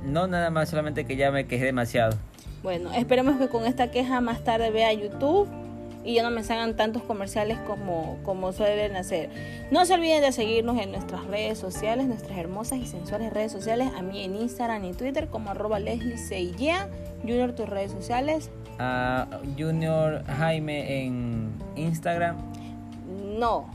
No 0.04 0.28
nada 0.28 0.50
más, 0.50 0.70
solamente 0.70 1.06
que 1.06 1.16
ya 1.16 1.32
me 1.32 1.48
quejé 1.48 1.66
demasiado. 1.66 2.18
Bueno, 2.64 2.92
esperemos 2.94 3.38
que 3.38 3.48
con 3.48 3.66
esta 3.66 3.92
queja 3.92 4.22
más 4.22 4.44
tarde 4.44 4.72
vea 4.72 4.92
YouTube 4.94 5.48
y 6.04 6.16
ya 6.16 6.24
no 6.24 6.32
me 6.32 6.44
salgan 6.44 6.76
tantos 6.76 7.04
comerciales 7.04 7.58
como, 7.68 8.18
como 8.24 8.54
suelen 8.54 8.96
hacer. 8.96 9.30
No 9.72 9.86
se 9.86 9.94
olviden 9.94 10.22
de 10.22 10.32
seguirnos 10.32 10.80
en 10.80 10.92
nuestras 10.92 11.26
redes 11.26 11.58
sociales, 11.58 12.08
nuestras 12.08 12.38
hermosas 12.38 12.80
y 12.80 12.86
sensuales 12.86 13.34
redes 13.34 13.52
sociales, 13.52 13.90
a 13.96 14.02
mí 14.02 14.24
en 14.24 14.36
Instagram 14.36 14.86
y 14.86 14.94
Twitter 14.94 15.28
como 15.28 15.50
arroba 15.50 15.80
Leslie 15.80 16.18
Seiya. 16.18 16.88
Junior, 17.22 17.54
tus 17.54 17.68
redes 17.68 17.92
sociales. 17.92 18.50
A 18.80 19.28
Junior 19.58 20.24
Jaime 20.26 21.06
en 21.06 21.52
Instagram. 21.76 22.38
No, 23.38 23.68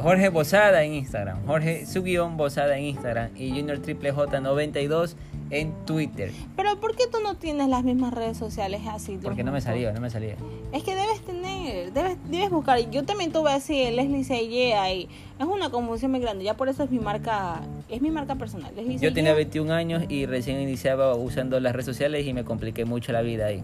Jorge 0.00 0.28
Bozada 0.28 0.84
en 0.84 0.94
Instagram. 0.94 1.44
Jorge 1.44 1.84
su 1.84 2.04
guion 2.04 2.36
Bozada 2.36 2.78
en 2.78 2.84
Instagram. 2.84 3.30
Y 3.36 3.50
Junior 3.50 3.78
Triple 3.78 4.14
J92 4.14 5.14
en 5.50 5.72
Twitter. 5.86 6.32
pero 6.56 6.78
¿por 6.80 6.94
qué 6.96 7.04
tú 7.10 7.18
no 7.22 7.34
tienes 7.36 7.68
las 7.68 7.82
mismas 7.84 8.12
redes 8.12 8.36
sociales 8.36 8.82
así? 8.88 9.18
Porque 9.22 9.42
no 9.42 9.52
me 9.52 9.60
salía, 9.60 9.92
no 9.92 10.00
me 10.00 10.10
salía. 10.10 10.36
Es 10.72 10.82
que 10.82 10.94
debes 10.94 11.20
tener, 11.22 11.92
debes, 11.92 12.16
debes 12.30 12.50
buscar. 12.50 12.78
Yo 12.90 13.04
también 13.04 13.32
tuve 13.32 13.50
así 13.50 13.90
Leslie 13.90 14.24
Seiya 14.24 14.92
y 14.92 15.08
es 15.38 15.46
una 15.46 15.70
confusión 15.70 16.10
muy 16.10 16.20
grande. 16.20 16.44
Ya 16.44 16.54
por 16.56 16.68
eso 16.68 16.82
es 16.84 16.90
mi 16.90 16.98
marca, 16.98 17.60
es 17.88 18.00
mi 18.02 18.10
marca 18.10 18.34
personal. 18.34 18.74
Leslie 18.76 18.98
Yo 18.98 19.12
tenía 19.14 19.34
21 19.34 19.72
años 19.72 20.04
y 20.08 20.26
recién 20.26 20.60
iniciaba 20.60 21.14
usando 21.14 21.58
las 21.60 21.72
redes 21.72 21.86
sociales 21.86 22.26
y 22.26 22.32
me 22.34 22.44
compliqué 22.44 22.84
mucho 22.84 23.12
la 23.12 23.22
vida 23.22 23.46
ahí. 23.46 23.62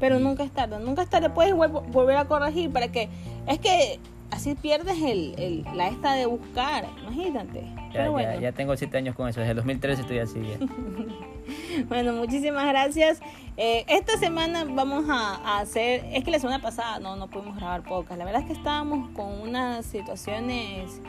Pero 0.00 0.18
nunca 0.18 0.44
es 0.44 0.50
tarde, 0.50 0.78
nunca 0.78 1.02
es 1.02 1.08
tarde, 1.10 1.30
puedes 1.30 1.54
volver 1.56 2.16
a 2.16 2.26
corregir 2.26 2.70
para 2.70 2.88
que... 2.88 3.08
Es 3.46 3.58
que 3.58 3.98
así 4.30 4.54
pierdes 4.54 4.98
el, 5.02 5.34
el- 5.38 5.64
la 5.74 5.88
esta 5.88 6.12
de 6.14 6.26
buscar, 6.26 6.84
imagínate. 7.02 7.62
Ya, 8.04 8.10
bueno, 8.10 8.34
ya, 8.34 8.40
ya 8.40 8.52
tengo 8.52 8.76
7 8.76 8.96
años 8.96 9.14
con 9.14 9.28
eso, 9.28 9.40
desde 9.40 9.52
el 9.52 9.56
2013 9.56 10.02
estoy 10.02 10.18
así 10.18 10.40
ya. 10.42 11.84
bueno, 11.88 12.12
muchísimas 12.12 12.66
gracias. 12.66 13.20
Eh, 13.56 13.84
esta 13.88 14.18
semana 14.18 14.64
vamos 14.64 15.06
a, 15.08 15.36
a 15.36 15.60
hacer... 15.60 16.04
Es 16.12 16.24
que 16.24 16.30
la 16.30 16.38
semana 16.38 16.60
pasada 16.60 16.98
no, 16.98 17.16
no 17.16 17.28
pudimos 17.28 17.56
grabar 17.56 17.82
podcast. 17.82 18.18
La 18.18 18.24
verdad 18.24 18.42
es 18.42 18.46
que 18.48 18.52
estábamos 18.52 19.10
con 19.10 19.40
unas 19.40 19.86
situaciones... 19.86 21.00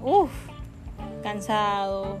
Uff, 0.00 0.30
cansados. 1.22 2.18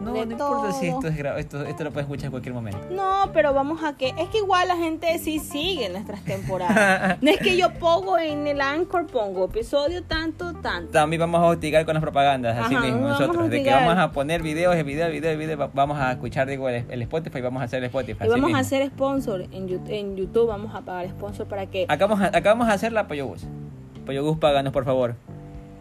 No, 0.00 0.12
de 0.12 0.26
no 0.26 0.32
importa 0.32 0.72
si 0.72 0.86
esto 0.86 1.08
es 1.08 1.18
esto, 1.18 1.62
esto 1.64 1.84
lo 1.84 1.90
puedes 1.90 2.06
escuchar 2.06 2.26
en 2.26 2.30
cualquier 2.30 2.54
momento. 2.54 2.78
No, 2.90 3.30
pero 3.32 3.52
vamos 3.52 3.82
a 3.82 3.96
que... 3.96 4.08
Es 4.16 4.28
que 4.28 4.38
igual 4.38 4.68
la 4.68 4.76
gente 4.76 5.18
sí 5.18 5.38
sigue 5.40 5.88
nuestras 5.88 6.22
temporadas. 6.24 7.18
No 7.22 7.30
es 7.30 7.38
que 7.38 7.56
yo 7.56 7.72
pongo 7.74 8.16
en 8.18 8.46
el 8.46 8.60
Anchor, 8.60 9.06
pongo 9.06 9.46
episodio 9.46 10.02
tanto, 10.04 10.52
tanto. 10.54 10.92
También 10.92 11.20
vamos 11.20 11.40
a 11.40 11.46
hostigar 11.46 11.84
con 11.84 11.94
las 11.94 12.02
propagandas, 12.02 12.56
así 12.56 12.76
mismo, 12.76 13.02
vamos 13.02 13.18
nosotros. 13.20 13.50
De 13.50 13.62
que 13.62 13.70
vamos 13.70 13.96
a 13.98 14.12
poner 14.12 14.42
videos, 14.42 14.74
video, 14.84 15.10
video, 15.10 15.36
video, 15.36 15.58
va- 15.58 15.70
vamos 15.74 15.98
a 15.98 16.12
escuchar, 16.12 16.46
digo, 16.48 16.68
el, 16.68 16.84
el 16.88 17.02
Spotify, 17.02 17.40
vamos 17.40 17.60
a 17.62 17.64
hacer 17.64 17.80
el 17.80 17.86
Spotify. 17.86 18.24
Y 18.24 18.28
vamos 18.28 18.44
mismo. 18.46 18.56
a 18.56 18.60
hacer 18.60 18.86
sponsor 18.88 19.42
en 19.52 19.68
en 19.88 20.16
YouTube, 20.16 20.46
vamos 20.48 20.74
a 20.74 20.80
pagar 20.82 21.08
sponsor 21.08 21.46
para 21.46 21.66
que... 21.66 21.86
Acá 21.88 22.06
vamos 22.06 22.20
a, 22.24 22.26
acá 22.36 22.50
vamos 22.50 22.68
a 22.68 22.72
hacer 22.72 22.92
la 22.92 23.06
Pollo 23.08 23.26
Bus. 23.26 23.46
Pollo 24.06 24.22
Bus, 24.24 24.38
páganos, 24.38 24.72
por 24.72 24.84
favor. 24.84 25.16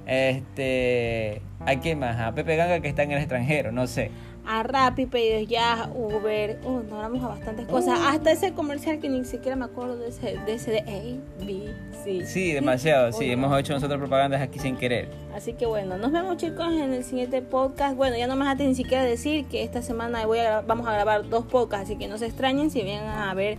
Este. 0.08 1.42
¿A 1.66 1.76
quién 1.76 2.00
más? 2.00 2.20
A 2.20 2.34
Pepe 2.34 2.56
Ganga 2.56 2.80
que 2.80 2.88
está 2.88 3.04
en 3.04 3.12
el 3.12 3.18
extranjero, 3.20 3.72
no 3.72 3.88
sé. 3.88 4.10
A 4.50 4.64
Rappi, 4.64 5.08
pedidos 5.08 5.50
ya, 5.50 5.90
Uber, 5.94 6.62
uh, 6.64 6.80
nos 6.84 6.94
hablamos 6.94 7.22
a 7.22 7.28
bastantes 7.28 7.68
cosas. 7.68 8.00
Hasta 8.00 8.32
ese 8.32 8.54
comercial 8.54 9.00
que 9.00 9.10
ni 9.10 9.26
siquiera 9.26 9.58
me 9.58 9.66
acuerdo 9.66 9.98
de 9.98 10.08
ese 10.08 10.38
de, 10.46 10.54
ese 10.54 10.72
de 10.72 10.80
A, 10.80 11.46
B, 11.46 11.74
C. 12.06 12.26
Sí, 12.26 12.54
demasiado, 12.54 13.12
sí. 13.12 13.30
Hemos 13.30 13.60
hecho 13.60 13.74
nosotros 13.74 14.00
propagandas 14.00 14.42
aquí 14.42 14.58
sin 14.60 14.78
querer. 14.78 15.10
Así 15.36 15.52
que 15.52 15.66
bueno, 15.66 15.98
nos 15.98 16.14
vemos 16.14 16.38
chicos 16.38 16.72
en 16.72 16.94
el 16.94 17.04
siguiente 17.04 17.42
podcast. 17.42 17.98
Bueno, 17.98 18.16
ya 18.16 18.28
no 18.28 18.38
me 18.38 18.46
dejaste 18.46 18.66
ni 18.66 18.76
siquiera 18.76 19.04
decir 19.04 19.46
que 19.48 19.64
esta 19.64 19.82
semana 19.82 20.26
voy 20.26 20.40
a 20.40 20.62
vamos 20.62 20.88
a 20.88 20.94
grabar 20.94 21.28
dos 21.28 21.46
podcasts, 21.46 21.90
así 21.90 21.98
que 21.98 22.08
no 22.08 22.18
se 22.18 22.28
extrañen 22.28 22.72
si 22.72 22.84
vienen 22.84 23.10
a 23.10 23.34
ver 23.34 23.58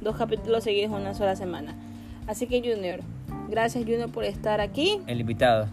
dos 0.00 0.16
capítulos 0.16 0.64
seguidos 0.64 0.92
en 0.92 1.02
una 1.02 1.12
sola 1.12 1.36
semana. 1.36 1.74
Así 2.26 2.46
que 2.46 2.62
Junior, 2.62 3.00
gracias 3.50 3.84
Junior 3.84 4.10
por 4.10 4.24
estar 4.24 4.62
aquí. 4.62 5.02
El 5.06 5.20
invitado. 5.20 5.68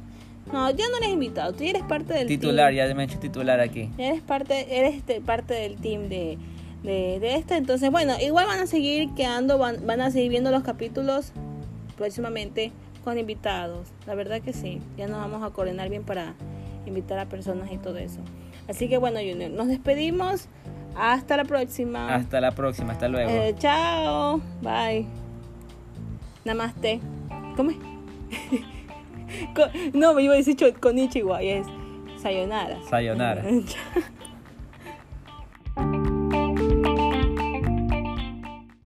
No, 0.52 0.70
ya 0.72 0.86
no 0.90 0.98
eres 0.98 1.10
invitado, 1.10 1.54
tú 1.54 1.64
ya 1.64 1.72
eres 1.72 1.84
parte 1.84 2.14
del 2.14 2.28
Titular, 2.28 2.74
team. 2.74 2.88
ya 2.90 2.96
me 2.96 3.04
he 3.04 3.06
hecho 3.06 3.20
titular 3.20 3.60
aquí. 3.60 3.90
Ya 3.98 4.08
eres 4.08 4.22
parte, 4.22 4.78
eres 4.80 4.96
este, 4.96 5.20
parte 5.22 5.54
del 5.54 5.76
team 5.78 6.10
de, 6.10 6.38
de, 6.84 7.20
de 7.20 7.36
esto. 7.36 7.54
Entonces, 7.54 7.92
bueno, 7.92 8.14
igual 8.22 8.48
van 8.48 8.60
a 8.60 8.68
seguir 8.68 9.14
quedando, 9.16 9.58
van, 9.58 9.86
van 9.86 10.02
a 10.02 10.12
seguir 10.12 10.30
viendo 10.30 10.50
los 10.52 10.64
capítulos 10.64 11.32
próximamente 11.98 12.72
con 13.04 13.18
invitados. 13.18 13.90
La 14.06 14.16
verdad 14.16 14.42
que 14.42 14.54
sí, 14.54 14.82
ya 14.98 15.08
nos 15.08 15.20
vamos 15.20 15.44
a 15.44 15.50
coordinar 15.54 15.90
bien 15.90 16.04
para 16.04 16.34
invitar 16.86 17.20
a 17.20 17.26
personas 17.26 17.72
y 17.72 17.78
todo 17.78 17.98
eso. 17.98 18.20
Así 18.70 18.88
que 18.90 18.98
bueno, 18.98 19.20
Junior, 19.20 19.50
nos 19.52 19.68
despedimos. 19.68 20.48
Hasta 20.96 21.38
la 21.38 21.44
próxima. 21.46 22.14
Hasta 22.16 22.42
la 22.42 22.52
próxima, 22.52 22.94
hasta 22.94 23.08
luego. 23.08 23.30
Eh, 23.30 23.54
chao. 23.60 24.42
Bye. 24.62 25.06
Namaste. 26.44 27.00
¿Cómo 27.56 27.72
es? 27.72 27.78
Con- 29.56 29.70
no, 29.94 30.14
me 30.14 30.24
iba 30.24 30.34
a 30.34 30.38
decir 30.38 30.56
cho- 30.56 30.74
konichiwa 30.80 31.42
y 31.44 31.50
es 31.50 31.68
sayonara. 32.22 32.78
Sayonara. 32.90 33.44